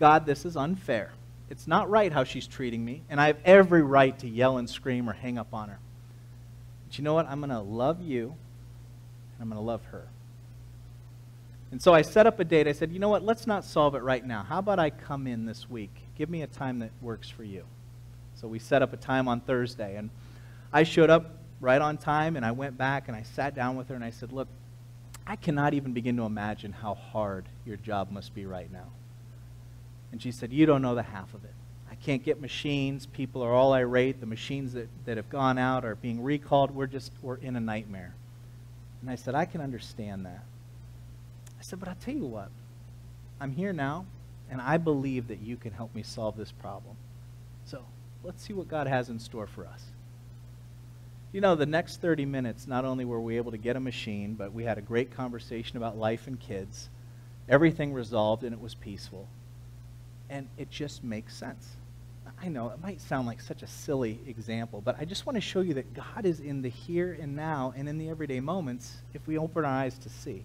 God, 0.00 0.24
this 0.24 0.46
is 0.46 0.56
unfair. 0.56 1.12
It's 1.50 1.66
not 1.66 1.90
right 1.90 2.10
how 2.10 2.24
she's 2.24 2.46
treating 2.46 2.82
me, 2.82 3.02
and 3.10 3.20
I 3.20 3.26
have 3.26 3.36
every 3.44 3.82
right 3.82 4.18
to 4.20 4.26
yell 4.26 4.56
and 4.56 4.68
scream 4.68 5.10
or 5.10 5.12
hang 5.12 5.36
up 5.36 5.52
on 5.52 5.68
her. 5.68 5.78
But 6.88 6.96
you 6.96 7.04
know 7.04 7.12
what? 7.12 7.26
I'm 7.28 7.38
going 7.40 7.50
to 7.50 7.60
love 7.60 8.00
you, 8.00 8.34
and 9.34 9.42
I'm 9.42 9.48
going 9.50 9.60
to 9.60 9.66
love 9.66 9.84
her. 9.90 10.08
And 11.70 11.82
so 11.82 11.92
I 11.92 12.00
set 12.00 12.26
up 12.26 12.40
a 12.40 12.44
date. 12.44 12.66
I 12.66 12.72
said, 12.72 12.92
you 12.92 12.98
know 12.98 13.10
what? 13.10 13.22
Let's 13.22 13.46
not 13.46 13.62
solve 13.62 13.94
it 13.94 14.02
right 14.02 14.26
now. 14.26 14.42
How 14.42 14.60
about 14.60 14.78
I 14.78 14.88
come 14.88 15.26
in 15.26 15.44
this 15.44 15.68
week? 15.68 15.94
Give 16.16 16.30
me 16.30 16.40
a 16.40 16.46
time 16.46 16.78
that 16.78 16.92
works 17.02 17.28
for 17.28 17.44
you. 17.44 17.64
So 18.36 18.48
we 18.48 18.58
set 18.58 18.80
up 18.80 18.94
a 18.94 18.96
time 18.96 19.28
on 19.28 19.40
Thursday, 19.40 19.96
and 19.96 20.08
I 20.72 20.84
showed 20.84 21.10
up 21.10 21.30
right 21.60 21.80
on 21.82 21.98
time, 21.98 22.36
and 22.36 22.46
I 22.46 22.52
went 22.52 22.78
back 22.78 23.08
and 23.08 23.16
I 23.16 23.22
sat 23.22 23.54
down 23.54 23.76
with 23.76 23.88
her 23.88 23.96
and 23.96 24.04
I 24.04 24.10
said, 24.10 24.32
look, 24.32 24.48
I 25.26 25.36
cannot 25.36 25.74
even 25.74 25.92
begin 25.92 26.16
to 26.16 26.22
imagine 26.22 26.72
how 26.72 26.94
hard 26.94 27.44
your 27.66 27.76
job 27.76 28.10
must 28.10 28.34
be 28.34 28.46
right 28.46 28.72
now. 28.72 28.86
And 30.12 30.20
she 30.20 30.32
said, 30.32 30.52
You 30.52 30.66
don't 30.66 30.82
know 30.82 30.94
the 30.94 31.02
half 31.02 31.34
of 31.34 31.44
it. 31.44 31.54
I 31.90 31.94
can't 31.94 32.22
get 32.22 32.40
machines. 32.40 33.06
People 33.06 33.42
are 33.42 33.52
all 33.52 33.72
irate. 33.72 34.20
The 34.20 34.26
machines 34.26 34.72
that, 34.72 34.88
that 35.04 35.16
have 35.16 35.28
gone 35.28 35.58
out 35.58 35.84
are 35.84 35.94
being 35.94 36.22
recalled. 36.22 36.70
We're 36.70 36.86
just, 36.86 37.12
we're 37.22 37.36
in 37.36 37.56
a 37.56 37.60
nightmare. 37.60 38.14
And 39.00 39.10
I 39.10 39.14
said, 39.14 39.34
I 39.34 39.44
can 39.44 39.60
understand 39.60 40.26
that. 40.26 40.44
I 41.58 41.62
said, 41.62 41.78
But 41.78 41.88
I'll 41.88 41.96
tell 41.96 42.14
you 42.14 42.26
what. 42.26 42.50
I'm 43.40 43.52
here 43.52 43.72
now, 43.72 44.04
and 44.50 44.60
I 44.60 44.76
believe 44.76 45.28
that 45.28 45.40
you 45.40 45.56
can 45.56 45.72
help 45.72 45.94
me 45.94 46.02
solve 46.02 46.36
this 46.36 46.52
problem. 46.52 46.96
So 47.64 47.82
let's 48.22 48.42
see 48.42 48.52
what 48.52 48.68
God 48.68 48.86
has 48.86 49.08
in 49.08 49.18
store 49.18 49.46
for 49.46 49.66
us. 49.66 49.82
You 51.32 51.40
know, 51.40 51.54
the 51.54 51.64
next 51.64 52.02
30 52.02 52.26
minutes, 52.26 52.66
not 52.66 52.84
only 52.84 53.04
were 53.04 53.20
we 53.20 53.36
able 53.36 53.52
to 53.52 53.56
get 53.56 53.76
a 53.76 53.80
machine, 53.80 54.34
but 54.34 54.52
we 54.52 54.64
had 54.64 54.76
a 54.78 54.82
great 54.82 55.12
conversation 55.12 55.76
about 55.76 55.96
life 55.96 56.26
and 56.26 56.38
kids. 56.38 56.90
Everything 57.48 57.94
resolved, 57.94 58.42
and 58.42 58.52
it 58.52 58.60
was 58.60 58.74
peaceful 58.74 59.28
and 60.30 60.48
it 60.56 60.70
just 60.70 61.04
makes 61.04 61.36
sense. 61.36 61.68
I 62.42 62.48
know 62.48 62.68
it 62.68 62.80
might 62.80 63.00
sound 63.00 63.26
like 63.26 63.40
such 63.40 63.62
a 63.62 63.66
silly 63.66 64.20
example, 64.26 64.80
but 64.80 64.96
I 64.98 65.04
just 65.04 65.26
want 65.26 65.36
to 65.36 65.42
show 65.42 65.60
you 65.60 65.74
that 65.74 65.92
God 65.92 66.24
is 66.24 66.40
in 66.40 66.62
the 66.62 66.70
here 66.70 67.18
and 67.20 67.36
now 67.36 67.74
and 67.76 67.86
in 67.88 67.98
the 67.98 68.08
everyday 68.08 68.40
moments 68.40 68.98
if 69.12 69.26
we 69.26 69.36
open 69.36 69.64
our 69.64 69.70
eyes 69.70 69.98
to 69.98 70.08
see. 70.08 70.44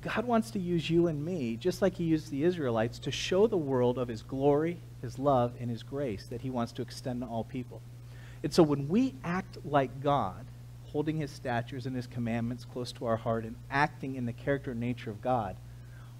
God 0.00 0.24
wants 0.24 0.50
to 0.52 0.58
use 0.58 0.88
you 0.88 1.06
and 1.06 1.22
me, 1.24 1.56
just 1.56 1.82
like 1.82 1.94
he 1.96 2.04
used 2.04 2.30
the 2.30 2.44
Israelites, 2.44 2.98
to 3.00 3.10
show 3.10 3.46
the 3.46 3.56
world 3.56 3.98
of 3.98 4.08
his 4.08 4.22
glory, 4.22 4.78
his 5.02 5.18
love, 5.18 5.52
and 5.60 5.70
his 5.70 5.82
grace 5.82 6.26
that 6.28 6.40
he 6.40 6.50
wants 6.50 6.72
to 6.72 6.82
extend 6.82 7.20
to 7.20 7.26
all 7.26 7.44
people. 7.44 7.82
And 8.42 8.52
so 8.52 8.62
when 8.62 8.88
we 8.88 9.14
act 9.22 9.58
like 9.64 10.02
God, 10.02 10.46
holding 10.86 11.16
his 11.16 11.30
statutes 11.30 11.86
and 11.86 11.94
his 11.94 12.06
commandments 12.06 12.64
close 12.64 12.92
to 12.92 13.06
our 13.06 13.16
heart 13.16 13.44
and 13.44 13.56
acting 13.70 14.16
in 14.16 14.24
the 14.24 14.32
character 14.32 14.70
and 14.70 14.80
nature 14.80 15.10
of 15.10 15.20
God, 15.20 15.56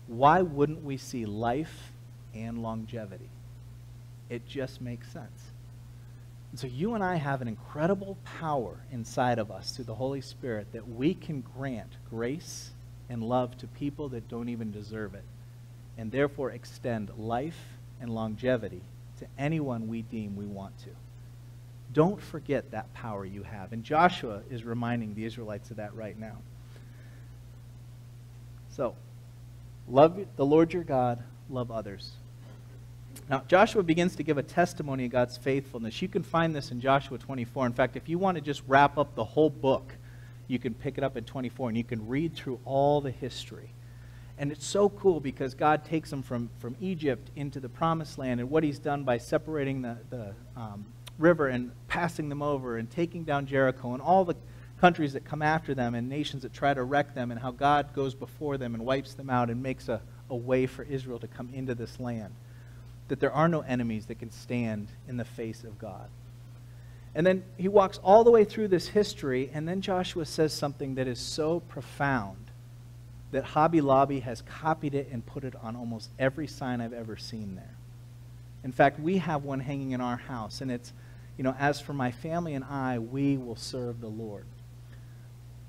why 0.06 0.42
wouldn't 0.42 0.84
we 0.84 0.96
see 0.96 1.24
life 1.24 1.92
and 2.42 2.62
longevity. 2.62 3.30
It 4.28 4.46
just 4.46 4.80
makes 4.80 5.10
sense. 5.12 5.52
And 6.50 6.60
so 6.60 6.66
you 6.66 6.94
and 6.94 7.04
I 7.04 7.16
have 7.16 7.42
an 7.42 7.48
incredible 7.48 8.16
power 8.24 8.78
inside 8.92 9.38
of 9.38 9.50
us 9.50 9.72
through 9.72 9.84
the 9.84 9.94
Holy 9.94 10.20
Spirit 10.20 10.68
that 10.72 10.88
we 10.88 11.14
can 11.14 11.42
grant 11.42 11.92
grace 12.08 12.70
and 13.08 13.22
love 13.22 13.56
to 13.58 13.66
people 13.66 14.08
that 14.10 14.28
don't 14.28 14.48
even 14.48 14.72
deserve 14.72 15.14
it, 15.14 15.24
and 15.96 16.10
therefore 16.10 16.50
extend 16.50 17.10
life 17.18 17.58
and 18.00 18.10
longevity 18.10 18.82
to 19.18 19.26
anyone 19.38 19.88
we 19.88 20.02
deem 20.02 20.36
we 20.36 20.46
want 20.46 20.78
to. 20.80 20.90
Don't 21.92 22.20
forget 22.20 22.72
that 22.72 22.92
power 22.94 23.24
you 23.24 23.42
have. 23.42 23.72
And 23.72 23.84
Joshua 23.84 24.42
is 24.50 24.64
reminding 24.64 25.14
the 25.14 25.24
Israelites 25.24 25.70
of 25.70 25.76
that 25.76 25.94
right 25.94 26.18
now. 26.18 26.38
So, 28.70 28.94
love 29.88 30.18
the 30.36 30.44
Lord 30.44 30.72
your 30.72 30.84
God, 30.84 31.22
love 31.48 31.70
others. 31.70 32.12
Now, 33.28 33.42
Joshua 33.48 33.82
begins 33.82 34.14
to 34.16 34.22
give 34.22 34.38
a 34.38 34.42
testimony 34.42 35.06
of 35.06 35.10
God's 35.10 35.36
faithfulness. 35.36 36.00
You 36.00 36.06
can 36.06 36.22
find 36.22 36.54
this 36.54 36.70
in 36.70 36.80
Joshua 36.80 37.18
24. 37.18 37.66
In 37.66 37.72
fact, 37.72 37.96
if 37.96 38.08
you 38.08 38.18
want 38.18 38.36
to 38.36 38.40
just 38.40 38.62
wrap 38.68 38.98
up 38.98 39.16
the 39.16 39.24
whole 39.24 39.50
book, 39.50 39.94
you 40.46 40.60
can 40.60 40.74
pick 40.74 40.96
it 40.96 41.02
up 41.02 41.16
at 41.16 41.26
24 41.26 41.70
and 41.70 41.76
you 41.76 41.82
can 41.82 42.06
read 42.06 42.34
through 42.34 42.60
all 42.64 43.00
the 43.00 43.10
history. 43.10 43.70
And 44.38 44.52
it's 44.52 44.66
so 44.66 44.88
cool 44.90 45.18
because 45.18 45.54
God 45.54 45.84
takes 45.84 46.10
them 46.10 46.22
from, 46.22 46.50
from 46.60 46.76
Egypt 46.80 47.30
into 47.34 47.58
the 47.58 47.68
promised 47.68 48.16
land 48.16 48.38
and 48.38 48.48
what 48.48 48.62
he's 48.62 48.78
done 48.78 49.02
by 49.02 49.18
separating 49.18 49.82
the, 49.82 49.98
the 50.08 50.34
um, 50.56 50.84
river 51.18 51.48
and 51.48 51.72
passing 51.88 52.28
them 52.28 52.42
over 52.42 52.76
and 52.76 52.88
taking 52.88 53.24
down 53.24 53.46
Jericho 53.46 53.92
and 53.94 54.02
all 54.02 54.24
the 54.24 54.36
countries 54.80 55.14
that 55.14 55.24
come 55.24 55.42
after 55.42 55.74
them 55.74 55.96
and 55.96 56.08
nations 56.08 56.42
that 56.42 56.52
try 56.52 56.74
to 56.74 56.82
wreck 56.84 57.14
them 57.14 57.32
and 57.32 57.40
how 57.40 57.50
God 57.50 57.92
goes 57.92 58.14
before 58.14 58.56
them 58.56 58.74
and 58.74 58.84
wipes 58.84 59.14
them 59.14 59.30
out 59.30 59.50
and 59.50 59.60
makes 59.60 59.88
a, 59.88 60.00
a 60.30 60.36
way 60.36 60.66
for 60.66 60.84
Israel 60.84 61.18
to 61.18 61.26
come 61.26 61.48
into 61.52 61.74
this 61.74 61.98
land 61.98 62.32
that 63.08 63.20
there 63.20 63.32
are 63.32 63.48
no 63.48 63.60
enemies 63.60 64.06
that 64.06 64.18
can 64.18 64.30
stand 64.30 64.88
in 65.08 65.16
the 65.16 65.24
face 65.24 65.64
of 65.64 65.78
God. 65.78 66.08
And 67.14 67.26
then 67.26 67.44
he 67.56 67.68
walks 67.68 67.98
all 68.02 68.24
the 68.24 68.30
way 68.30 68.44
through 68.44 68.68
this 68.68 68.88
history, 68.88 69.50
and 69.54 69.66
then 69.66 69.80
Joshua 69.80 70.26
says 70.26 70.52
something 70.52 70.96
that 70.96 71.06
is 71.08 71.18
so 71.18 71.60
profound 71.60 72.36
that 73.30 73.42
Hobby 73.44 73.80
Lobby 73.80 74.20
has 74.20 74.42
copied 74.42 74.94
it 74.94 75.08
and 75.10 75.24
put 75.24 75.44
it 75.44 75.54
on 75.62 75.76
almost 75.76 76.10
every 76.18 76.46
sign 76.46 76.80
I've 76.80 76.92
ever 76.92 77.16
seen 77.16 77.54
there. 77.54 77.74
In 78.64 78.72
fact, 78.72 79.00
we 79.00 79.18
have 79.18 79.44
one 79.44 79.60
hanging 79.60 79.92
in 79.92 80.00
our 80.00 80.16
house, 80.16 80.60
and 80.60 80.70
it's, 80.70 80.92
you 81.38 81.44
know, 81.44 81.54
as 81.58 81.80
for 81.80 81.92
my 81.92 82.10
family 82.10 82.54
and 82.54 82.64
I, 82.64 82.98
we 82.98 83.36
will 83.36 83.56
serve 83.56 84.00
the 84.00 84.08
Lord. 84.08 84.44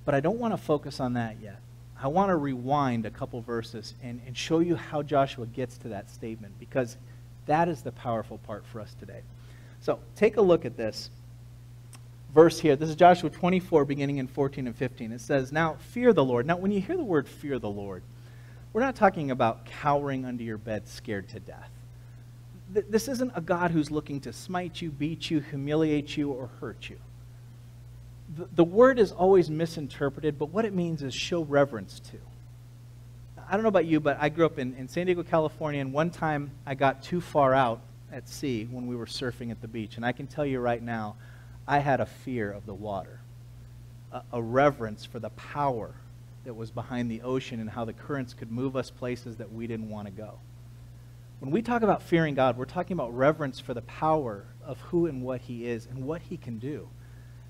But 0.04 0.16
I 0.16 0.20
don't 0.20 0.40
want 0.40 0.54
to 0.54 0.58
focus 0.58 1.00
on 1.00 1.14
that 1.14 1.38
yet. 1.42 1.60
I 2.02 2.08
want 2.08 2.30
to 2.30 2.36
rewind 2.36 3.06
a 3.06 3.10
couple 3.10 3.42
verses 3.42 3.94
and, 4.04 4.22
and 4.28 4.38
show 4.38 4.60
you 4.60 4.76
how 4.76 5.02
Joshua 5.02 5.46
gets 5.48 5.78
to 5.80 5.90
that 5.90 6.10
statement 6.10 6.54
because 6.60 6.98
that 7.48 7.68
is 7.68 7.82
the 7.82 7.92
powerful 7.92 8.38
part 8.40 8.66
for 8.66 8.80
us 8.80 8.94
today. 9.00 9.22
So 9.82 10.00
take 10.16 10.38
a 10.38 10.42
look 10.42 10.66
at 10.66 10.78
this 10.78 11.10
verse 12.34 12.60
here. 12.60 12.76
This 12.76 12.90
is 12.90 12.96
Joshua 12.96 13.30
24, 13.30 13.86
beginning 13.86 14.18
in 14.18 14.28
14 14.28 14.68
and 14.68 14.76
15. 14.76 15.12
It 15.12 15.22
says, 15.22 15.52
Now 15.52 15.76
fear 15.80 16.14
the 16.14 16.24
Lord. 16.24 16.46
Now, 16.46 16.58
when 16.58 16.72
you 16.72 16.82
hear 16.82 16.98
the 16.98 17.04
word 17.04 17.28
fear 17.28 17.58
the 17.60 17.70
Lord, 17.70 18.04
we're 18.74 18.82
not 18.82 18.96
talking 18.96 19.32
about 19.32 19.66
cowering 19.66 20.26
under 20.26 20.44
your 20.44 20.58
bed 20.58 20.88
scared 20.88 21.30
to 21.30 21.40
death. 21.40 21.72
This 22.70 23.08
isn't 23.08 23.32
a 23.34 23.42
God 23.42 23.72
who's 23.72 23.90
looking 23.90 24.20
to 24.22 24.34
smite 24.34 24.82
you, 24.82 24.92
beat 24.92 25.32
you, 25.32 25.40
humiliate 25.40 26.18
you, 26.18 26.32
or 26.32 26.50
hurt 26.60 26.90
you. 26.90 26.98
The, 28.36 28.48
the 28.54 28.64
word 28.64 29.00
is 29.00 29.14
always 29.14 29.50
misinterpreted, 29.50 30.38
but 30.38 30.50
what 30.50 30.66
it 30.66 30.74
means 30.74 31.02
is 31.02 31.14
show 31.14 31.44
reverence 31.44 32.02
to. 32.12 32.18
I 33.50 33.54
don't 33.54 33.64
know 33.64 33.70
about 33.70 33.86
you, 33.86 34.02
but 34.02 34.18
I 34.20 34.28
grew 34.28 34.46
up 34.46 34.60
in, 34.60 34.76
in 34.76 34.90
San 34.90 35.06
Diego, 35.06 35.24
California, 35.24 35.80
and 35.80 35.94
one 35.94 36.10
time 36.10 36.52
I 36.66 36.76
got 36.76 37.02
too 37.02 37.22
far 37.22 37.54
out 37.54 37.80
at 38.12 38.28
sea 38.28 38.68
when 38.70 38.88
we 38.88 38.96
were 38.96 39.06
surfing 39.06 39.52
at 39.52 39.62
the 39.62 39.70
beach. 39.70 39.96
And 39.96 40.06
I 40.06 40.12
can 40.12 40.28
tell 40.28 40.46
you 40.46 40.60
right 40.60 40.84
now, 40.84 41.16
I 41.66 41.80
had 41.80 42.02
a 42.02 42.06
fear 42.06 42.52
of 42.52 42.66
the 42.66 42.74
water, 42.74 43.22
a, 44.12 44.22
a 44.34 44.42
reverence 44.42 45.06
for 45.06 45.20
the 45.20 45.30
power 45.30 45.94
that 46.44 46.56
was 46.56 46.72
behind 46.72 47.10
the 47.10 47.22
ocean 47.22 47.62
and 47.62 47.70
how 47.70 47.86
the 47.86 47.94
currents 47.94 48.34
could 48.34 48.52
move 48.52 48.76
us 48.76 48.90
places 48.90 49.38
that 49.38 49.54
we 49.54 49.66
didn't 49.66 49.90
want 49.90 50.08
to 50.08 50.12
go. 50.12 50.40
When 51.40 51.52
we 51.52 51.62
talk 51.62 51.84
about 51.84 52.04
fearing 52.04 52.36
God, 52.36 52.58
we're 52.58 52.66
talking 52.66 52.96
about 52.96 53.16
reverence 53.16 53.62
for 53.62 53.74
the 53.74 53.82
power 53.84 54.44
of 54.66 54.78
who 54.82 55.06
and 55.06 55.22
what 55.22 55.40
He 55.40 55.68
is 55.68 55.86
and 55.86 56.06
what 56.06 56.22
He 56.24 56.36
can 56.36 56.60
do. 56.60 56.90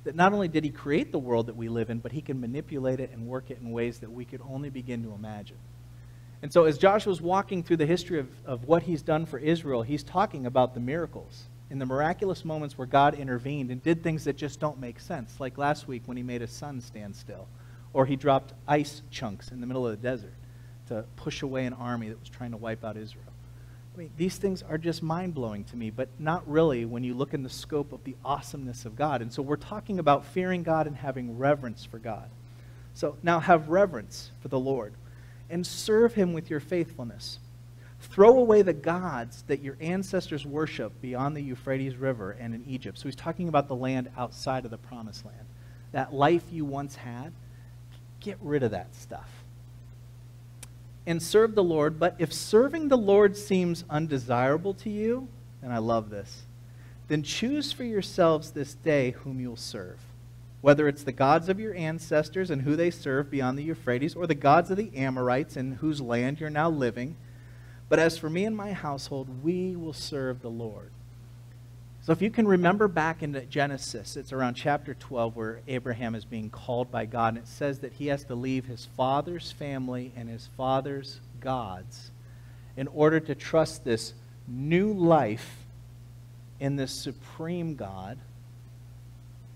That 0.03 0.15
not 0.15 0.31
only 0.31 0.47
did 0.47 0.63
He 0.63 0.69
create 0.69 1.12
the 1.12 1.19
world 1.19 1.47
that 1.47 1.55
we 1.55 1.69
live 1.69 1.89
in, 1.89 1.97
but 1.97 2.12
He 2.12 2.21
can 2.21 2.39
manipulate 2.39 2.99
it 2.99 3.10
and 3.12 3.25
work 3.25 3.49
it 3.49 3.57
in 3.60 3.71
ways 3.71 3.97
that 3.99 4.12
we 4.12 4.25
could 4.25 4.41
only 4.47 4.69
begin 4.69 5.01
to 5.03 5.13
imagine. 5.13 5.57
And 6.41 6.54
so, 6.54 6.65
as 6.65 6.78
Joshua's 6.78 7.21
walking 7.21 7.63
through 7.63 7.78
the 7.78 7.86
history 7.86 8.19
of, 8.19 8.30
of 8.45 8.65
what 8.65 8.84
he's 8.84 9.02
done 9.02 9.26
for 9.26 9.39
Israel, 9.39 9.82
he's 9.82 10.04
talking 10.04 10.45
about 10.45 10.73
the 10.73 10.80
miracles 10.80 11.45
in 11.69 11.80
the 11.80 11.86
miraculous 11.86 12.45
moments 12.45 12.78
where 12.78 12.88
God 12.88 13.15
intervened 13.15 13.71
and 13.71 13.82
did 13.84 14.04
things 14.04 14.23
that 14.26 14.38
just 14.38 14.60
don't 14.60 14.80
make 14.80 15.00
sense, 15.00 15.39
like 15.39 15.58
last 15.58 15.88
week 15.88 16.04
when 16.06 16.15
he 16.15 16.23
made 16.23 16.41
a 16.41 16.47
sun 16.47 16.80
stand 16.80 17.15
still, 17.15 17.47
or 17.93 18.06
he 18.06 18.15
dropped 18.15 18.54
ice 18.67 19.02
chunks 19.12 19.50
in 19.50 19.60
the 19.60 19.67
middle 19.67 19.86
of 19.86 19.91
the 19.91 20.08
desert 20.08 20.34
to 20.88 21.04
push 21.15 21.41
away 21.41 21.65
an 21.65 21.73
army 21.73 22.08
that 22.10 22.19
was 22.19 22.30
trying 22.30 22.52
to 22.52 22.58
wipe 22.58 22.86
out 22.86 22.95
Israel. 22.95 23.26
I 23.93 23.97
mean, 23.97 24.12
these 24.15 24.38
things 24.38 24.62
are 24.62 24.78
just 24.78 25.02
mind 25.02 25.34
blowing 25.34 25.63
to 25.65 25.76
me, 25.76 25.89
but 25.89 26.08
not 26.19 26.47
really 26.47 26.86
when 26.86 27.04
you 27.04 27.15
look 27.15 27.34
in 27.34 27.41
the 27.41 27.50
scope 27.50 27.91
of 27.91 28.04
the 28.04 28.15
awesomeness 28.23 28.86
of 28.86 28.95
God. 28.95 29.23
And 29.23 29.34
so 29.34 29.41
we're 29.41 29.56
talking 29.56 29.97
about 29.97 30.23
fearing 30.23 30.62
God 30.62 30.86
and 30.86 30.95
having 30.95 31.38
reverence 31.38 31.84
for 31.84 31.97
God. 31.97 32.30
So 32.93 33.17
now 33.23 33.39
have 33.39 33.69
reverence 33.69 34.32
for 34.39 34.50
the 34.50 34.60
Lord 34.60 34.93
and 35.49 35.65
serve 35.65 36.13
him 36.13 36.33
with 36.33 36.49
your 36.49 36.60
faithfulness. 36.60 37.39
Throw 37.99 38.38
away 38.38 38.62
the 38.62 38.73
gods 38.73 39.43
that 39.47 39.62
your 39.62 39.77
ancestors 39.81 40.45
worshiped 40.45 41.01
beyond 41.01 41.36
the 41.36 41.41
Euphrates 41.41 41.95
River 41.95 42.31
and 42.39 42.53
in 42.53 42.63
Egypt. 42.67 42.97
So 42.97 43.05
he's 43.05 43.15
talking 43.15 43.47
about 43.47 43.67
the 43.67 43.75
land 43.75 44.10
outside 44.17 44.65
of 44.65 44.71
the 44.71 44.77
promised 44.77 45.25
land. 45.25 45.45
That 45.93 46.13
life 46.13 46.43
you 46.51 46.63
once 46.65 46.95
had, 46.95 47.31
get 48.19 48.38
rid 48.41 48.63
of 48.63 48.71
that 48.71 48.95
stuff. 48.95 49.29
And 51.05 51.23
serve 51.23 51.55
the 51.55 51.63
Lord. 51.63 51.99
But 51.99 52.15
if 52.19 52.33
serving 52.33 52.89
the 52.89 52.97
Lord 52.97 53.36
seems 53.36 53.83
undesirable 53.89 54.73
to 54.75 54.89
you, 54.89 55.27
and 55.63 55.73
I 55.73 55.79
love 55.79 56.10
this, 56.10 56.43
then 57.07 57.23
choose 57.23 57.71
for 57.71 57.86
yourselves 57.86 58.51
this 58.51 58.73
day 58.73 59.12
whom 59.12 59.39
you'll 59.39 59.55
serve 59.55 59.97
whether 60.61 60.87
it's 60.87 61.03
the 61.03 61.11
gods 61.11 61.49
of 61.49 61.59
your 61.59 61.75
ancestors 61.75 62.49
and 62.49 62.63
who 62.63 62.75
they 62.75 62.89
serve 62.89 63.29
beyond 63.29 63.57
the 63.57 63.63
Euphrates, 63.63 64.15
or 64.15 64.27
the 64.27 64.35
gods 64.35 64.71
of 64.71 64.77
the 64.77 64.95
Amorites 64.95 65.55
in 65.55 65.73
whose 65.73 66.01
land 66.01 66.39
you're 66.39 66.49
now 66.49 66.69
living. 66.69 67.15
But 67.89 67.99
as 67.99 68.17
for 68.17 68.29
me 68.29 68.45
and 68.45 68.55
my 68.55 68.73
household, 68.73 69.43
we 69.43 69.75
will 69.75 69.93
serve 69.93 70.41
the 70.41 70.49
Lord. 70.49 70.91
So 72.01 72.13
if 72.13 72.21
you 72.21 72.31
can 72.31 72.47
remember 72.47 72.87
back 72.87 73.21
into 73.21 73.41
Genesis, 73.41 74.15
it's 74.15 74.31
around 74.31 74.53
chapter 74.53 74.93
12 74.93 75.35
where 75.35 75.59
Abraham 75.67 76.15
is 76.15 76.23
being 76.23 76.49
called 76.49 76.89
by 76.89 77.05
God, 77.05 77.35
and 77.35 77.43
it 77.43 77.47
says 77.47 77.79
that 77.79 77.93
he 77.93 78.07
has 78.07 78.23
to 78.25 78.35
leave 78.35 78.65
his 78.65 78.87
father's 78.95 79.51
family 79.51 80.13
and 80.15 80.29
his 80.29 80.49
father's 80.55 81.19
gods 81.39 82.11
in 82.77 82.87
order 82.87 83.19
to 83.19 83.35
trust 83.35 83.83
this 83.83 84.13
new 84.47 84.93
life 84.93 85.65
in 86.59 86.77
this 86.77 87.03
supreme 87.03 87.75
God 87.75 88.17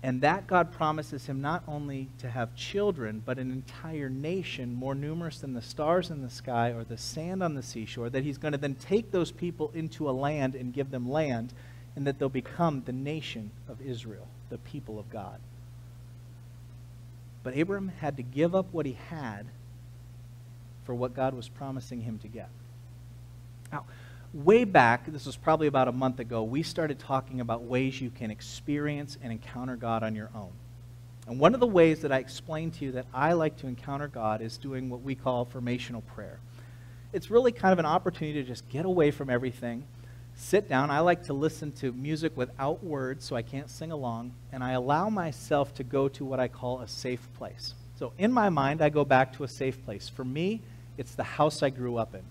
and 0.02 0.20
that 0.20 0.48
God 0.48 0.72
promises 0.72 1.26
him 1.26 1.40
not 1.40 1.62
only 1.68 2.08
to 2.18 2.28
have 2.28 2.56
children, 2.56 3.22
but 3.24 3.38
an 3.38 3.52
entire 3.52 4.08
nation 4.08 4.74
more 4.74 4.96
numerous 4.96 5.38
than 5.38 5.54
the 5.54 5.62
stars 5.62 6.10
in 6.10 6.22
the 6.22 6.30
sky 6.30 6.70
or 6.70 6.82
the 6.82 6.98
sand 6.98 7.42
on 7.42 7.54
the 7.54 7.62
seashore, 7.62 8.10
that 8.10 8.24
he's 8.24 8.38
going 8.38 8.52
to 8.52 8.58
then 8.58 8.74
take 8.74 9.12
those 9.12 9.30
people 9.30 9.70
into 9.74 10.10
a 10.10 10.12
land 10.12 10.56
and 10.56 10.72
give 10.72 10.90
them 10.90 11.08
land, 11.08 11.52
and 11.94 12.04
that 12.06 12.18
they'll 12.18 12.28
become 12.28 12.82
the 12.84 12.92
nation 12.92 13.50
of 13.68 13.80
Israel, 13.80 14.26
the 14.50 14.58
people 14.58 14.98
of 14.98 15.08
God. 15.08 15.38
But 17.44 17.56
Abram 17.56 17.92
had 18.00 18.16
to 18.16 18.22
give 18.22 18.54
up 18.54 18.66
what 18.72 18.86
he 18.86 18.96
had 19.08 19.46
for 20.84 20.94
what 20.94 21.14
God 21.14 21.34
was 21.34 21.48
promising 21.48 22.00
him 22.00 22.18
to 22.20 22.28
get. 22.28 22.48
Now, 23.70 23.84
way 24.32 24.64
back, 24.64 25.06
this 25.06 25.26
was 25.26 25.36
probably 25.36 25.66
about 25.66 25.88
a 25.88 25.92
month 25.92 26.20
ago, 26.20 26.42
we 26.42 26.62
started 26.62 26.98
talking 26.98 27.40
about 27.40 27.64
ways 27.64 28.00
you 28.00 28.10
can 28.10 28.30
experience 28.30 29.18
and 29.22 29.32
encounter 29.32 29.76
God 29.76 30.02
on 30.02 30.14
your 30.14 30.30
own. 30.34 30.52
And 31.26 31.38
one 31.38 31.54
of 31.54 31.60
the 31.60 31.66
ways 31.66 32.00
that 32.00 32.10
I 32.10 32.18
explained 32.18 32.74
to 32.74 32.84
you 32.84 32.92
that 32.92 33.06
I 33.14 33.34
like 33.34 33.56
to 33.58 33.66
encounter 33.66 34.08
God 34.08 34.40
is 34.40 34.56
doing 34.56 34.90
what 34.90 35.02
we 35.02 35.14
call 35.14 35.46
formational 35.46 36.04
prayer. 36.04 36.40
It's 37.12 37.30
really 37.30 37.52
kind 37.52 37.72
of 37.72 37.78
an 37.78 37.86
opportunity 37.86 38.42
to 38.42 38.48
just 38.48 38.68
get 38.68 38.86
away 38.86 39.10
from 39.10 39.30
everything, 39.30 39.84
sit 40.34 40.68
down. 40.68 40.90
I 40.90 41.00
like 41.00 41.24
to 41.24 41.34
listen 41.34 41.70
to 41.72 41.92
music 41.92 42.36
without 42.36 42.82
words 42.82 43.24
so 43.24 43.36
I 43.36 43.42
can't 43.42 43.70
sing 43.70 43.92
along, 43.92 44.32
and 44.50 44.64
I 44.64 44.72
allow 44.72 45.10
myself 45.10 45.74
to 45.74 45.84
go 45.84 46.08
to 46.08 46.24
what 46.24 46.40
I 46.40 46.48
call 46.48 46.80
a 46.80 46.88
safe 46.88 47.28
place. 47.34 47.74
So 47.98 48.12
in 48.18 48.32
my 48.32 48.48
mind, 48.48 48.82
I 48.82 48.88
go 48.88 49.04
back 49.04 49.34
to 49.34 49.44
a 49.44 49.48
safe 49.48 49.84
place. 49.84 50.08
For 50.08 50.24
me, 50.24 50.60
it's 50.96 51.14
the 51.14 51.22
house 51.22 51.62
I 51.62 51.70
grew 51.70 51.98
up 51.98 52.14
in. 52.14 52.22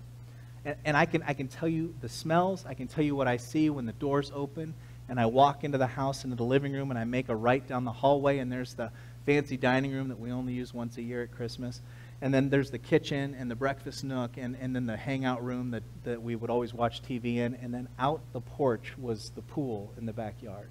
And, 0.66 0.76
and 0.86 0.98
I, 0.98 1.06
can, 1.06 1.24
I 1.24 1.34
can 1.34 1.48
tell 1.48 1.70
you 1.70 1.94
the 2.02 2.10
smells. 2.10 2.66
I 2.68 2.74
can 2.74 2.88
tell 2.88 3.04
you 3.04 3.16
what 3.16 3.28
I 3.28 3.38
see 3.38 3.70
when 3.70 3.86
the 3.86 3.94
doors 3.94 4.32
open 4.34 4.74
and 5.10 5.20
I 5.20 5.26
walk 5.26 5.66
into 5.66 5.78
the 5.78 5.88
house, 5.88 6.24
into 6.24 6.38
the 6.38 6.46
living 6.46 6.72
room, 6.72 6.90
and 6.90 6.98
I 6.98 7.04
make 7.04 7.28
a 7.28 7.36
right 7.36 7.68
down 7.68 7.84
the 7.84 7.92
hallway, 7.92 8.38
and 8.38 8.50
there's 8.50 8.76
the 8.76 8.92
fancy 9.26 9.58
dining 9.58 9.92
room 9.92 10.08
that 10.08 10.18
we 10.18 10.32
only 10.32 10.54
use 10.54 10.74
once 10.74 10.98
a 10.98 11.02
year 11.02 11.24
at 11.24 11.32
Christmas. 11.32 11.82
And 12.22 12.34
then 12.34 12.50
there's 12.50 12.72
the 12.72 12.78
kitchen 12.78 13.36
and 13.38 13.52
the 13.52 13.56
breakfast 13.56 14.06
nook, 14.06 14.38
and, 14.38 14.56
and 14.56 14.74
then 14.74 14.86
the 14.86 14.96
hangout 14.96 15.44
room 15.44 15.72
that, 15.72 15.84
that 16.06 16.22
we 16.22 16.38
would 16.38 16.50
always 16.50 16.74
watch 16.74 17.02
TV 17.02 17.38
in. 17.38 17.56
And 17.56 17.74
then 17.74 17.90
out 18.00 18.22
the 18.32 18.40
porch 18.40 18.98
was 18.98 19.32
the 19.32 19.42
pool 19.42 19.92
in 19.98 20.06
the 20.06 20.14
backyard. 20.14 20.70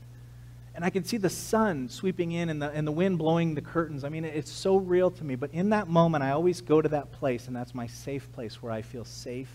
And 0.74 0.86
I 0.86 0.90
can 0.90 1.04
see 1.04 1.18
the 1.18 1.28
sun 1.28 1.90
sweeping 1.90 2.32
in 2.32 2.48
and 2.48 2.62
the, 2.62 2.70
and 2.70 2.86
the 2.86 2.92
wind 2.92 3.18
blowing 3.18 3.54
the 3.54 3.60
curtains. 3.60 4.04
I 4.04 4.08
mean, 4.08 4.24
it's 4.24 4.50
so 4.50 4.76
real 4.76 5.10
to 5.10 5.22
me. 5.24 5.34
But 5.34 5.50
in 5.52 5.68
that 5.70 5.88
moment, 5.88 6.24
I 6.24 6.30
always 6.30 6.60
go 6.60 6.80
to 6.80 6.88
that 6.88 7.12
place, 7.12 7.46
and 7.48 7.54
that's 7.54 7.74
my 7.74 7.88
safe 7.88 8.32
place 8.32 8.62
where 8.62 8.72
I 8.72 8.80
feel 8.80 9.04
safe 9.04 9.50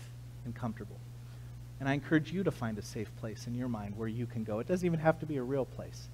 and 0.46 0.54
comfortable. 0.54 0.98
And 1.78 1.88
I 1.88 1.92
encourage 1.92 2.32
you 2.32 2.42
to 2.42 2.50
find 2.50 2.78
a 2.78 2.82
safe 2.82 3.14
place 3.16 3.46
in 3.46 3.54
your 3.54 3.68
mind 3.68 3.98
where 3.98 4.08
you 4.08 4.24
can 4.24 4.44
go. 4.44 4.60
It 4.60 4.66
doesn't 4.66 4.86
even 4.86 5.00
have 5.00 5.20
to 5.20 5.26
be 5.26 5.36
a 5.36 5.42
real 5.42 5.66
place. 5.66 6.08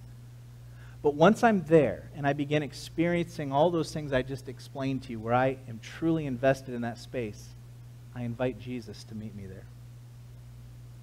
But 1.03 1.15
once 1.15 1.45
I'm 1.45 1.63
there 1.65 2.11
and 2.17 2.27
I 2.27 2.33
begin 2.33 2.63
experiencing 2.63 3.53
all 3.53 3.71
those 3.71 3.93
things 3.93 4.13
I 4.13 4.23
just 4.23 4.49
explained 4.49 5.05
to 5.05 5.13
you, 5.13 5.21
where 5.21 5.35
I 5.35 5.59
am 5.69 5.79
truly 5.81 6.27
invested 6.27 6.75
in 6.75 6.83
that 6.83 6.99
space, 6.99 7.49
I 8.15 8.23
invite 8.23 8.59
Jesus 8.59 9.05
to 9.05 9.15
meet 9.15 9.35
me 9.35 9.47
there. 9.47 9.67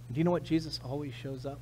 And 0.07 0.15
do 0.15 0.19
you 0.19 0.23
know 0.23 0.31
what? 0.31 0.43
Jesus 0.43 0.79
always 0.83 1.13
shows 1.13 1.45
up. 1.45 1.59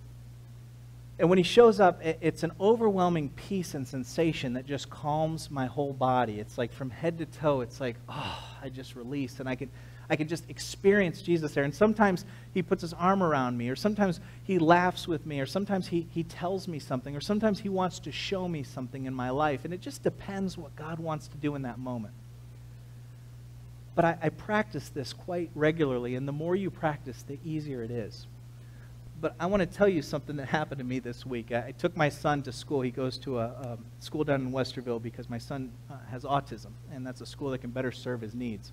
And 1.20 1.30
when 1.30 1.38
he 1.40 1.44
shows 1.44 1.80
up, 1.80 2.00
it's 2.04 2.44
an 2.44 2.52
overwhelming 2.60 3.30
peace 3.30 3.74
and 3.74 3.88
sensation 3.88 4.54
that 4.54 4.68
just 4.68 4.88
calms 4.90 5.50
my 5.50 5.66
whole 5.66 5.94
body. 5.94 6.40
It's 6.40 6.60
like 6.60 6.72
from 6.72 6.92
head 6.92 7.18
to 7.18 7.26
toe, 7.26 7.62
it's 7.62 7.82
like, 7.82 7.96
oh, 8.08 8.44
I 8.62 8.70
just 8.70 8.96
released. 8.96 9.40
And 9.40 9.50
I 9.50 9.56
can 9.56 9.72
I 10.10 10.16
can 10.16 10.28
just 10.28 10.50
experience 10.50 11.22
Jesus 11.22 11.54
there. 11.54 11.64
And 11.64 11.76
sometimes 11.76 12.26
he 12.54 12.62
puts 12.62 12.82
his 12.82 12.94
arm 12.94 13.22
around 13.22 13.58
me, 13.58 13.70
or 13.70 13.76
sometimes 13.76 14.20
he 14.44 14.58
laughs 14.58 15.08
with 15.08 15.26
me, 15.26 15.42
or 15.42 15.46
sometimes 15.46 15.88
he, 15.88 16.08
he 16.12 16.24
tells 16.24 16.68
me 16.68 16.80
something, 16.80 17.16
or 17.16 17.22
sometimes 17.22 17.60
he 17.60 17.70
wants 17.70 18.00
to 18.00 18.12
show 18.12 18.48
me 18.48 18.64
something 18.64 19.06
in 19.06 19.14
my 19.14 19.30
life. 19.30 19.66
And 19.66 19.74
it 19.74 19.82
just 19.82 20.04
depends 20.04 20.58
what 20.58 20.76
God 20.76 21.00
wants 21.00 21.28
to 21.28 21.38
do 21.38 21.56
in 21.56 21.64
that 21.64 21.78
moment. 21.78 22.14
But 23.96 24.06
I, 24.06 24.18
I 24.24 24.30
practice 24.30 24.90
this 24.90 25.12
quite 25.12 25.50
regularly, 25.56 26.16
and 26.16 26.28
the 26.28 26.32
more 26.32 26.56
you 26.56 26.70
practice, 26.70 27.24
the 27.24 27.40
easier 27.44 27.84
it 27.84 27.92
is. 27.92 28.28
But 29.20 29.34
I 29.40 29.48
want 29.48 29.62
to 29.62 29.66
tell 29.66 29.90
you 29.90 30.02
something 30.02 30.38
that 30.38 30.46
happened 30.50 30.80
to 30.80 30.86
me 30.86 31.00
this 31.00 31.26
week. 31.26 31.52
I, 31.52 31.68
I 31.68 31.72
took 31.72 31.98
my 31.98 32.08
son 32.08 32.44
to 32.44 32.54
school. 32.54 32.82
He 32.82 32.92
goes 32.92 33.18
to 33.20 33.40
a, 33.40 33.46
a 33.46 33.78
school 34.00 34.24
down 34.24 34.42
in 34.42 34.52
Westerville 34.52 35.02
because 35.02 35.30
my 35.30 35.40
son 35.40 35.72
uh, 35.90 35.96
has 36.12 36.24
autism, 36.24 36.72
and 36.94 37.06
that's 37.06 37.20
a 37.20 37.26
school 37.26 37.50
that 37.50 37.58
can 37.58 37.72
better 37.72 37.92
serve 37.92 38.22
his 38.22 38.36
needs. 38.36 38.72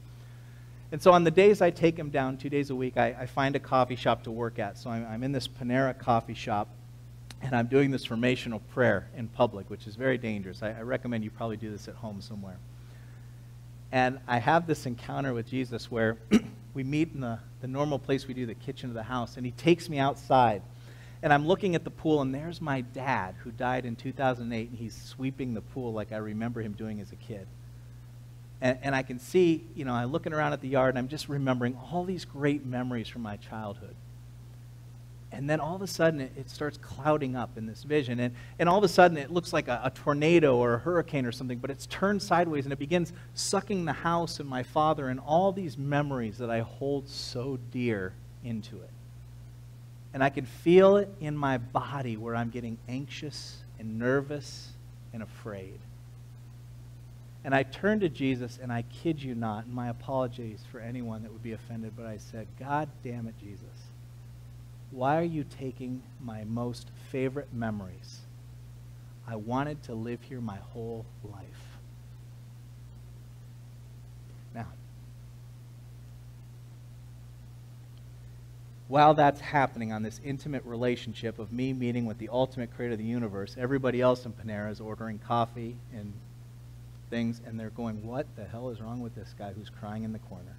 And 0.94 1.02
so 1.02 1.10
on 1.10 1.24
the 1.24 1.30
days 1.32 1.60
I 1.60 1.70
take 1.70 1.98
him 1.98 2.10
down, 2.10 2.36
two 2.36 2.48
days 2.48 2.70
a 2.70 2.74
week, 2.76 2.96
I, 2.96 3.16
I 3.18 3.26
find 3.26 3.56
a 3.56 3.58
coffee 3.58 3.96
shop 3.96 4.22
to 4.22 4.30
work 4.30 4.60
at. 4.60 4.78
So 4.78 4.90
I'm, 4.90 5.04
I'm 5.04 5.24
in 5.24 5.32
this 5.32 5.48
Panera 5.48 5.98
coffee 5.98 6.34
shop, 6.34 6.68
and 7.42 7.52
I'm 7.52 7.66
doing 7.66 7.90
this 7.90 8.06
formational 8.06 8.60
prayer 8.72 9.08
in 9.16 9.26
public, 9.26 9.68
which 9.70 9.88
is 9.88 9.96
very 9.96 10.18
dangerous. 10.18 10.62
I, 10.62 10.68
I 10.70 10.82
recommend 10.82 11.24
you 11.24 11.32
probably 11.32 11.56
do 11.56 11.68
this 11.68 11.88
at 11.88 11.96
home 11.96 12.20
somewhere. 12.20 12.58
And 13.90 14.20
I 14.28 14.38
have 14.38 14.68
this 14.68 14.86
encounter 14.86 15.34
with 15.34 15.48
Jesus 15.48 15.90
where 15.90 16.16
we 16.74 16.84
meet 16.84 17.10
in 17.12 17.22
the, 17.22 17.40
the 17.60 17.66
normal 17.66 17.98
place 17.98 18.28
we 18.28 18.34
do, 18.34 18.46
the 18.46 18.54
kitchen 18.54 18.88
of 18.88 18.94
the 18.94 19.02
house, 19.02 19.36
and 19.36 19.44
he 19.44 19.50
takes 19.50 19.88
me 19.88 19.98
outside. 19.98 20.62
And 21.24 21.32
I'm 21.32 21.44
looking 21.44 21.74
at 21.74 21.82
the 21.82 21.90
pool, 21.90 22.22
and 22.22 22.32
there's 22.32 22.60
my 22.60 22.82
dad 22.82 23.34
who 23.42 23.50
died 23.50 23.84
in 23.84 23.96
2008, 23.96 24.70
and 24.70 24.78
he's 24.78 24.94
sweeping 24.94 25.54
the 25.54 25.60
pool 25.60 25.92
like 25.92 26.12
I 26.12 26.18
remember 26.18 26.62
him 26.62 26.74
doing 26.74 27.00
as 27.00 27.10
a 27.10 27.16
kid. 27.16 27.48
And, 28.60 28.78
and 28.82 28.94
I 28.94 29.02
can 29.02 29.18
see, 29.18 29.64
you 29.74 29.84
know, 29.84 29.92
I'm 29.92 30.12
looking 30.12 30.32
around 30.32 30.52
at 30.52 30.60
the 30.60 30.68
yard 30.68 30.90
and 30.90 30.98
I'm 30.98 31.08
just 31.08 31.28
remembering 31.28 31.76
all 31.76 32.04
these 32.04 32.24
great 32.24 32.64
memories 32.64 33.08
from 33.08 33.22
my 33.22 33.36
childhood. 33.36 33.94
And 35.34 35.50
then 35.50 35.58
all 35.58 35.74
of 35.74 35.82
a 35.82 35.86
sudden, 35.88 36.20
it, 36.20 36.32
it 36.36 36.48
starts 36.48 36.78
clouding 36.78 37.34
up 37.34 37.58
in 37.58 37.66
this 37.66 37.82
vision. 37.82 38.20
And, 38.20 38.34
and 38.60 38.68
all 38.68 38.78
of 38.78 38.84
a 38.84 38.88
sudden, 38.88 39.16
it 39.16 39.32
looks 39.32 39.52
like 39.52 39.66
a, 39.66 39.80
a 39.84 39.90
tornado 39.90 40.56
or 40.56 40.74
a 40.74 40.78
hurricane 40.78 41.26
or 41.26 41.32
something, 41.32 41.58
but 41.58 41.70
it's 41.70 41.86
turned 41.86 42.22
sideways 42.22 42.64
and 42.66 42.72
it 42.72 42.78
begins 42.78 43.12
sucking 43.34 43.84
the 43.84 43.92
house 43.92 44.38
and 44.38 44.48
my 44.48 44.62
father 44.62 45.08
and 45.08 45.18
all 45.18 45.50
these 45.50 45.76
memories 45.76 46.38
that 46.38 46.50
I 46.50 46.60
hold 46.60 47.08
so 47.08 47.58
dear 47.72 48.12
into 48.44 48.76
it. 48.76 48.90
And 50.12 50.22
I 50.22 50.30
can 50.30 50.46
feel 50.46 50.98
it 50.98 51.08
in 51.20 51.36
my 51.36 51.58
body 51.58 52.16
where 52.16 52.36
I'm 52.36 52.50
getting 52.50 52.78
anxious 52.88 53.56
and 53.80 53.98
nervous 53.98 54.70
and 55.12 55.20
afraid. 55.20 55.80
And 57.44 57.54
I 57.54 57.62
turned 57.62 58.00
to 58.00 58.08
Jesus, 58.08 58.58
and 58.60 58.72
I 58.72 58.82
kid 58.82 59.22
you 59.22 59.34
not, 59.34 59.66
and 59.66 59.74
my 59.74 59.90
apologies 59.90 60.60
for 60.72 60.80
anyone 60.80 61.22
that 61.22 61.32
would 61.32 61.42
be 61.42 61.52
offended, 61.52 61.92
but 61.94 62.06
I 62.06 62.16
said, 62.16 62.46
God 62.58 62.88
damn 63.04 63.26
it, 63.26 63.34
Jesus. 63.38 63.60
Why 64.90 65.18
are 65.18 65.24
you 65.24 65.44
taking 65.44 66.02
my 66.22 66.44
most 66.44 66.88
favorite 67.10 67.52
memories? 67.52 68.20
I 69.26 69.36
wanted 69.36 69.82
to 69.84 69.94
live 69.94 70.22
here 70.22 70.40
my 70.40 70.56
whole 70.72 71.04
life. 71.22 71.42
Now, 74.54 74.66
while 78.88 79.12
that's 79.12 79.40
happening 79.40 79.92
on 79.92 80.02
this 80.02 80.18
intimate 80.24 80.64
relationship 80.64 81.38
of 81.38 81.52
me 81.52 81.74
meeting 81.74 82.06
with 82.06 82.18
the 82.18 82.30
ultimate 82.30 82.74
creator 82.74 82.92
of 82.92 82.98
the 82.98 83.04
universe, 83.04 83.56
everybody 83.58 84.00
else 84.00 84.24
in 84.24 84.32
Panera 84.32 84.70
is 84.70 84.80
ordering 84.80 85.18
coffee 85.18 85.76
and 85.92 86.12
things, 87.10 87.40
and 87.44 87.58
they're 87.58 87.70
going, 87.70 88.06
What 88.06 88.26
the 88.36 88.44
hell 88.44 88.70
is 88.70 88.80
wrong 88.80 89.00
with 89.00 89.14
this 89.14 89.34
guy 89.38 89.52
who's 89.52 89.70
crying 89.70 90.04
in 90.04 90.12
the 90.12 90.18
corner? 90.18 90.56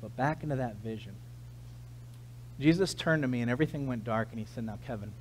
But 0.00 0.16
back 0.16 0.42
into 0.42 0.56
that 0.56 0.76
vision. 0.76 1.14
Jesus 2.58 2.92
turned 2.94 3.22
to 3.22 3.28
me, 3.28 3.40
and 3.40 3.50
everything 3.50 3.86
went 3.86 4.04
dark, 4.04 4.28
and 4.30 4.38
he 4.38 4.46
said, 4.46 4.64
Now, 4.64 4.78
Kevin, 4.86 5.12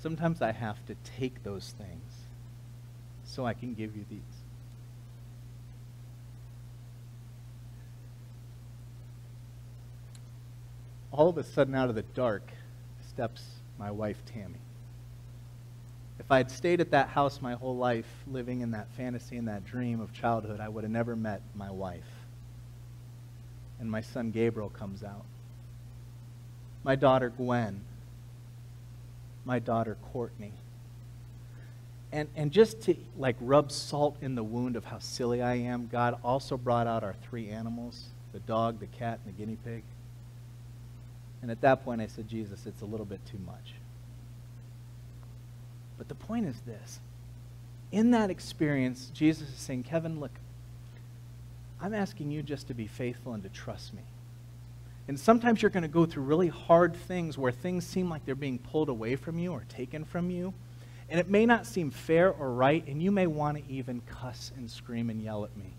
sometimes 0.00 0.40
I 0.40 0.52
have 0.52 0.84
to 0.86 0.94
take 1.18 1.42
those 1.42 1.74
things 1.76 2.12
so 3.24 3.44
I 3.44 3.54
can 3.54 3.74
give 3.74 3.96
you 3.96 4.04
these. 4.08 4.20
all 11.16 11.30
of 11.30 11.38
a 11.38 11.42
sudden, 11.42 11.74
out 11.74 11.88
of 11.88 11.94
the 11.94 12.02
dark, 12.02 12.42
steps 13.08 13.42
my 13.78 13.90
wife, 13.90 14.18
Tammy. 14.26 14.60
If 16.18 16.30
I 16.30 16.38
had 16.38 16.50
stayed 16.50 16.80
at 16.80 16.90
that 16.92 17.08
house 17.08 17.40
my 17.42 17.54
whole 17.54 17.76
life, 17.76 18.06
living 18.26 18.60
in 18.60 18.70
that 18.70 18.88
fantasy 18.96 19.36
and 19.36 19.48
that 19.48 19.64
dream 19.64 20.00
of 20.00 20.12
childhood, 20.12 20.60
I 20.60 20.68
would 20.68 20.84
have 20.84 20.90
never 20.90 21.14
met 21.14 21.42
my 21.54 21.70
wife. 21.70 22.04
And 23.78 23.90
my 23.90 24.00
son 24.00 24.30
Gabriel 24.30 24.70
comes 24.70 25.04
out. 25.04 25.24
My 26.82 26.96
daughter 26.96 27.28
Gwen. 27.28 27.82
My 29.44 29.58
daughter 29.58 29.96
Courtney. 30.12 30.52
And, 32.12 32.28
and 32.34 32.50
just 32.50 32.80
to 32.82 32.96
like 33.18 33.36
rub 33.40 33.70
salt 33.70 34.16
in 34.22 34.36
the 34.36 34.42
wound 34.42 34.76
of 34.76 34.86
how 34.86 34.98
silly 35.00 35.42
I 35.42 35.56
am, 35.56 35.88
God 35.92 36.18
also 36.24 36.56
brought 36.56 36.86
out 36.86 37.04
our 37.04 37.14
three 37.28 37.50
animals 37.50 38.06
the 38.32 38.40
dog, 38.40 38.80
the 38.80 38.86
cat, 38.86 39.18
and 39.24 39.34
the 39.34 39.38
guinea 39.38 39.56
pig. 39.64 39.82
And 41.40 41.50
at 41.50 41.62
that 41.62 41.84
point, 41.84 42.02
I 42.02 42.06
said, 42.06 42.28
Jesus, 42.28 42.66
it's 42.66 42.82
a 42.82 42.84
little 42.84 43.06
bit 43.06 43.20
too 43.30 43.38
much. 43.46 43.72
But 45.98 46.08
the 46.08 46.14
point 46.14 46.46
is 46.46 46.60
this 46.60 47.00
in 47.92 48.10
that 48.10 48.30
experience, 48.30 49.10
Jesus 49.14 49.48
is 49.48 49.56
saying, 49.56 49.84
Kevin, 49.84 50.20
look, 50.20 50.32
I'm 51.80 51.94
asking 51.94 52.30
you 52.30 52.42
just 52.42 52.68
to 52.68 52.74
be 52.74 52.86
faithful 52.86 53.34
and 53.34 53.42
to 53.42 53.48
trust 53.48 53.94
me. 53.94 54.02
And 55.08 55.18
sometimes 55.18 55.62
you're 55.62 55.70
going 55.70 55.82
to 55.82 55.88
go 55.88 56.04
through 56.04 56.24
really 56.24 56.48
hard 56.48 56.96
things 56.96 57.38
where 57.38 57.52
things 57.52 57.86
seem 57.86 58.10
like 58.10 58.26
they're 58.26 58.34
being 58.34 58.58
pulled 58.58 58.88
away 58.88 59.14
from 59.14 59.38
you 59.38 59.52
or 59.52 59.64
taken 59.68 60.04
from 60.04 60.30
you. 60.30 60.52
And 61.08 61.20
it 61.20 61.28
may 61.28 61.46
not 61.46 61.64
seem 61.64 61.92
fair 61.92 62.32
or 62.32 62.52
right, 62.52 62.84
and 62.88 63.00
you 63.00 63.12
may 63.12 63.28
want 63.28 63.58
to 63.58 63.72
even 63.72 64.00
cuss 64.00 64.50
and 64.56 64.68
scream 64.68 65.08
and 65.08 65.22
yell 65.22 65.44
at 65.44 65.56
me 65.56 65.74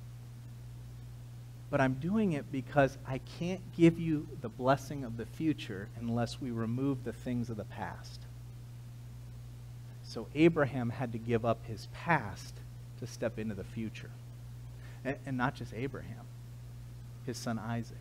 but 1.69 1.81
I'm 1.81 1.95
doing 1.95 2.33
it 2.33 2.51
because 2.51 2.97
I 3.05 3.19
can't 3.39 3.61
give 3.75 3.99
you 3.99 4.27
the 4.41 4.49
blessing 4.49 5.03
of 5.03 5.17
the 5.17 5.25
future 5.25 5.89
unless 5.99 6.39
we 6.39 6.51
remove 6.51 7.03
the 7.03 7.13
things 7.13 7.49
of 7.49 7.57
the 7.57 7.65
past. 7.65 8.21
So 10.07 10.27
Abraham 10.35 10.89
had 10.89 11.11
to 11.11 11.17
give 11.17 11.45
up 11.45 11.65
his 11.65 11.89
past 11.93 12.55
to 12.99 13.05
step 13.05 13.37
into 13.37 13.53
the 13.53 13.65
future. 13.65 14.09
And, 15.03 15.17
and 15.25 15.37
not 15.37 15.53
just 15.53 15.73
Abraham, 15.73 16.25
his 17.25 17.37
son 17.37 17.59
Isaac, 17.59 17.97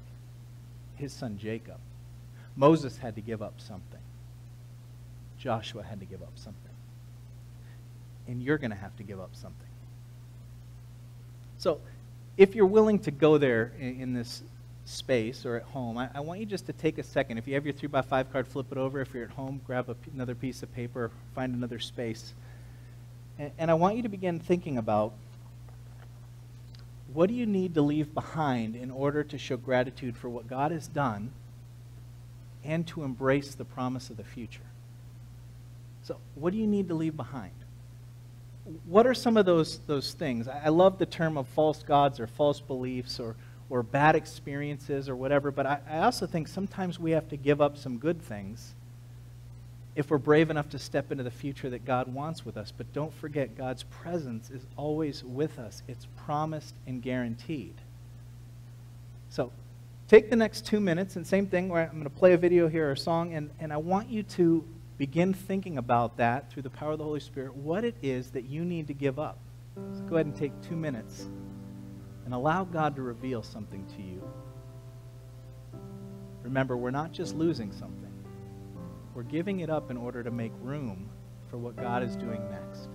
his 0.94 1.12
son 1.12 1.36
Jacob. 1.36 1.78
Moses 2.54 2.96
had 2.98 3.16
to 3.16 3.20
give 3.20 3.42
up 3.42 3.54
something. 3.60 4.00
Joshua 5.38 5.82
had 5.82 5.98
to 5.98 6.06
give 6.06 6.22
up 6.22 6.32
something. 6.36 6.62
And 8.28 8.40
you're 8.40 8.58
going 8.58 8.70
to 8.70 8.76
have 8.76 8.96
to 8.96 9.02
give 9.02 9.20
up 9.20 9.34
something. 9.34 9.66
So, 11.58 11.80
if 12.36 12.54
you're 12.54 12.66
willing 12.66 13.00
to 13.00 13.10
go 13.10 13.36
there 13.36 13.72
in, 13.78 14.00
in 14.00 14.12
this 14.12 14.42
space 14.86 15.44
or 15.44 15.56
at 15.56 15.64
home, 15.64 15.98
I, 15.98 16.08
I, 16.14 16.20
want 16.20 16.40
you 16.40 16.46
just 16.46 16.66
to 16.66 16.72
take 16.72 16.96
a 16.98 17.02
second. 17.02 17.38
If 17.38 17.46
you 17.46 17.54
have 17.54 17.66
your 17.66 17.74
3 17.74 17.88
by 17.88 18.02
5 18.02 18.32
card, 18.32 18.48
flip 18.48 18.70
it 18.70 18.78
over. 18.78 19.00
If 19.00 19.12
you're 19.12 19.24
at 19.24 19.30
home, 19.30 19.60
grab 19.66 19.94
another 20.14 20.34
piece 20.34 20.62
of 20.62 20.72
paper, 20.74 21.10
find 21.34 21.54
another 21.54 21.78
space. 21.78 22.32
And, 23.38 23.50
and 23.58 23.70
I 23.70 23.74
want 23.74 23.96
you 23.96 24.02
to 24.02 24.08
begin 24.08 24.38
thinking 24.38 24.78
about 24.78 25.12
what 27.12 27.28
do 27.28 27.34
you 27.34 27.46
need 27.46 27.74
to 27.74 27.82
leave 27.82 28.14
behind 28.14 28.76
in 28.76 28.90
order 28.90 29.22
to 29.24 29.38
show 29.38 29.56
gratitude 29.56 30.16
for 30.16 30.28
what 30.28 30.48
God 30.48 30.70
has 30.70 30.88
done 30.88 31.30
and 32.64 32.86
to 32.88 33.04
embrace 33.04 33.54
the 33.54 33.64
promise 33.64 34.10
of 34.10 34.16
the 34.16 34.24
future? 34.24 34.60
So, 36.02 36.16
what 36.34 36.52
do 36.52 36.58
you 36.58 36.66
need 36.66 36.88
to 36.88 36.94
leave 36.94 37.16
behind? 37.16 37.52
what 38.86 39.06
are 39.06 39.14
some 39.14 39.36
of 39.36 39.46
those, 39.46 39.78
those 39.86 40.12
things? 40.12 40.48
I 40.48 40.68
love 40.68 40.98
the 40.98 41.06
term 41.06 41.36
of 41.36 41.46
false 41.48 41.82
gods 41.82 42.18
or 42.18 42.26
false 42.26 42.60
beliefs 42.60 43.20
or, 43.20 43.36
or 43.68 43.82
bad 43.82 44.14
experiences 44.14 45.08
or 45.08 45.16
whatever, 45.16 45.50
but 45.50 45.66
I, 45.66 45.80
I 45.90 45.98
also 45.98 46.26
think 46.26 46.48
sometimes 46.48 46.98
we 46.98 47.10
have 47.12 47.28
to 47.30 47.36
give 47.36 47.60
up 47.60 47.76
some 47.76 47.98
good 47.98 48.22
things 48.22 48.74
if 49.96 50.10
we're 50.10 50.18
brave 50.18 50.50
enough 50.50 50.68
to 50.68 50.78
step 50.78 51.10
into 51.10 51.24
the 51.24 51.30
future 51.30 51.70
that 51.70 51.84
God 51.84 52.12
wants 52.12 52.44
with 52.44 52.56
us. 52.56 52.72
But 52.76 52.92
don't 52.92 53.12
forget, 53.14 53.56
God's 53.56 53.82
presence 53.84 54.50
is 54.50 54.66
always 54.76 55.24
with 55.24 55.58
us, 55.58 55.82
it's 55.88 56.06
promised 56.24 56.74
and 56.86 57.02
guaranteed. 57.02 57.74
So 59.30 59.50
take 60.06 60.30
the 60.30 60.36
next 60.36 60.66
two 60.66 60.80
minutes, 60.80 61.16
and 61.16 61.26
same 61.26 61.46
thing, 61.46 61.68
where 61.68 61.84
I'm 61.84 61.92
going 61.92 62.04
to 62.04 62.10
play 62.10 62.34
a 62.34 62.38
video 62.38 62.68
here 62.68 62.88
or 62.88 62.92
a 62.92 62.96
song, 62.96 63.34
and, 63.34 63.50
and 63.58 63.72
I 63.72 63.78
want 63.78 64.08
you 64.08 64.22
to 64.22 64.64
begin 64.98 65.34
thinking 65.34 65.78
about 65.78 66.16
that 66.18 66.50
through 66.50 66.62
the 66.62 66.70
power 66.70 66.92
of 66.92 66.98
the 66.98 67.04
Holy 67.04 67.20
Spirit, 67.20 67.54
what 67.54 67.84
it 67.84 67.96
is 68.02 68.30
that 68.30 68.44
you 68.44 68.64
need 68.64 68.86
to 68.86 68.94
give 68.94 69.18
up. 69.18 69.38
So 69.94 70.00
go 70.02 70.16
ahead 70.16 70.26
and 70.26 70.36
take 70.36 70.52
two 70.62 70.76
minutes 70.76 71.26
and 72.26 72.34
allow 72.34 72.64
God 72.64 72.96
to 72.96 73.02
reveal 73.02 73.42
something 73.42 73.86
to 73.96 74.02
you. 74.02 74.22
Remember, 76.42 76.76
we're 76.76 76.90
not 76.90 77.12
just 77.12 77.34
losing 77.34 77.72
something, 77.72 78.12
we're 79.14 79.22
giving 79.22 79.60
it 79.60 79.70
up 79.70 79.90
in 79.90 79.96
order 79.96 80.22
to 80.22 80.30
make 80.30 80.52
room 80.60 81.08
for 81.48 81.56
what 81.56 81.76
God 81.76 82.02
is 82.02 82.16
doing 82.16 82.42
next. 82.50 82.88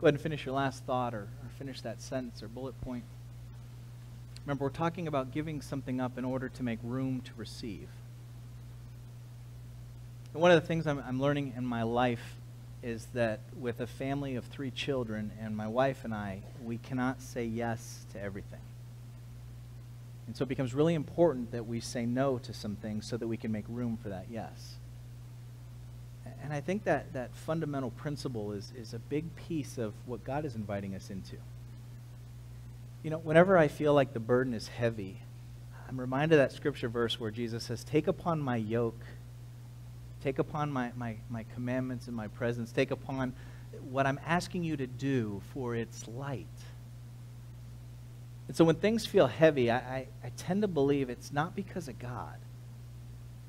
Go 0.00 0.06
ahead 0.06 0.14
and 0.14 0.20
finish 0.20 0.44
your 0.44 0.54
last 0.54 0.84
thought 0.84 1.14
or, 1.14 1.28
or 1.42 1.48
finish 1.58 1.80
that 1.80 2.02
sentence 2.02 2.42
or 2.42 2.48
bullet 2.48 2.78
point. 2.82 3.04
Remember, 4.44 4.64
we're 4.64 4.70
talking 4.70 5.08
about 5.08 5.32
giving 5.32 5.60
something 5.60 6.00
up 6.00 6.18
in 6.18 6.24
order 6.24 6.48
to 6.48 6.62
make 6.62 6.78
room 6.82 7.22
to 7.22 7.32
receive. 7.36 7.88
And 10.32 10.42
one 10.42 10.50
of 10.50 10.60
the 10.60 10.66
things 10.66 10.86
I'm, 10.86 11.02
I'm 11.06 11.20
learning 11.20 11.54
in 11.56 11.64
my 11.64 11.82
life 11.82 12.36
is 12.82 13.06
that 13.14 13.40
with 13.58 13.80
a 13.80 13.86
family 13.86 14.36
of 14.36 14.44
three 14.44 14.70
children 14.70 15.32
and 15.40 15.56
my 15.56 15.66
wife 15.66 16.04
and 16.04 16.14
I, 16.14 16.42
we 16.62 16.76
cannot 16.76 17.22
say 17.22 17.44
yes 17.44 18.04
to 18.12 18.20
everything. 18.20 18.60
And 20.26 20.36
so 20.36 20.42
it 20.42 20.48
becomes 20.48 20.74
really 20.74 20.94
important 20.94 21.52
that 21.52 21.66
we 21.66 21.80
say 21.80 22.04
no 22.04 22.38
to 22.38 22.52
some 22.52 22.76
things 22.76 23.06
so 23.06 23.16
that 23.16 23.26
we 23.26 23.36
can 23.36 23.50
make 23.50 23.64
room 23.68 23.98
for 24.00 24.10
that 24.10 24.26
yes. 24.30 24.76
And 26.42 26.52
I 26.52 26.60
think 26.60 26.84
that 26.84 27.12
that 27.12 27.34
fundamental 27.34 27.90
principle 27.90 28.52
is, 28.52 28.72
is 28.76 28.94
a 28.94 28.98
big 28.98 29.34
piece 29.36 29.78
of 29.78 29.94
what 30.06 30.24
God 30.24 30.44
is 30.44 30.54
inviting 30.54 30.94
us 30.94 31.10
into. 31.10 31.36
You 33.02 33.10
know, 33.10 33.18
whenever 33.18 33.58
I 33.58 33.68
feel 33.68 33.94
like 33.94 34.12
the 34.12 34.20
burden 34.20 34.54
is 34.54 34.68
heavy, 34.68 35.20
I'm 35.88 36.00
reminded 36.00 36.38
of 36.38 36.48
that 36.48 36.52
scripture 36.54 36.88
verse 36.88 37.20
where 37.20 37.30
Jesus 37.30 37.64
says, 37.64 37.84
Take 37.84 38.06
upon 38.06 38.40
my 38.40 38.56
yoke, 38.56 39.00
take 40.22 40.38
upon 40.38 40.72
my, 40.72 40.92
my, 40.96 41.16
my 41.30 41.44
commandments 41.54 42.08
and 42.08 42.16
my 42.16 42.28
presence, 42.28 42.72
take 42.72 42.90
upon 42.90 43.32
what 43.90 44.06
I'm 44.06 44.18
asking 44.26 44.64
you 44.64 44.76
to 44.76 44.86
do, 44.86 45.42
for 45.52 45.74
it's 45.74 46.08
light. 46.08 46.46
And 48.48 48.56
so 48.56 48.64
when 48.64 48.76
things 48.76 49.06
feel 49.06 49.26
heavy, 49.26 49.70
I, 49.70 49.76
I, 49.76 50.06
I 50.24 50.30
tend 50.36 50.62
to 50.62 50.68
believe 50.68 51.10
it's 51.10 51.32
not 51.32 51.54
because 51.54 51.88
of 51.88 51.98
God. 51.98 52.36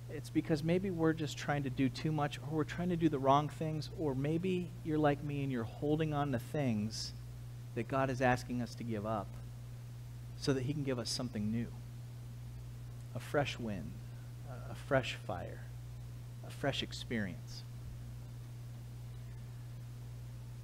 It's 0.10 0.30
because 0.30 0.64
maybe 0.64 0.90
we're 0.90 1.14
just 1.14 1.38
trying 1.38 1.64
to 1.64 1.70
do 1.70 1.90
too 1.90 2.12
much, 2.12 2.40
or 2.40 2.58
we're 2.58 2.64
trying 2.64 2.90
to 2.90 2.96
do 2.96 3.10
the 3.10 3.20
wrong 3.20 3.50
things, 3.50 3.90
or 4.00 4.16
maybe 4.16 4.70
you're 4.86 4.98
like 4.98 5.24
me 5.24 5.44
and 5.44 5.52
you're 5.52 5.64
holding 5.64 6.14
on 6.14 6.32
to 6.32 6.40
things 6.40 7.14
that 7.76 7.88
God 7.88 8.10
is 8.10 8.22
asking 8.22 8.62
us 8.62 8.74
to 8.76 8.84
give 8.84 9.06
up 9.06 9.28
so 10.38 10.54
that 10.54 10.64
He 10.64 10.74
can 10.74 10.84
give 10.84 11.00
us 11.00 11.10
something 11.10 11.52
new 11.52 11.68
a 13.16 13.20
fresh 13.20 13.58
wind, 13.58 13.92
a 14.70 14.76
fresh 14.76 15.18
fire, 15.26 15.62
a 16.48 16.52
fresh 16.52 16.84
experience. 16.84 17.64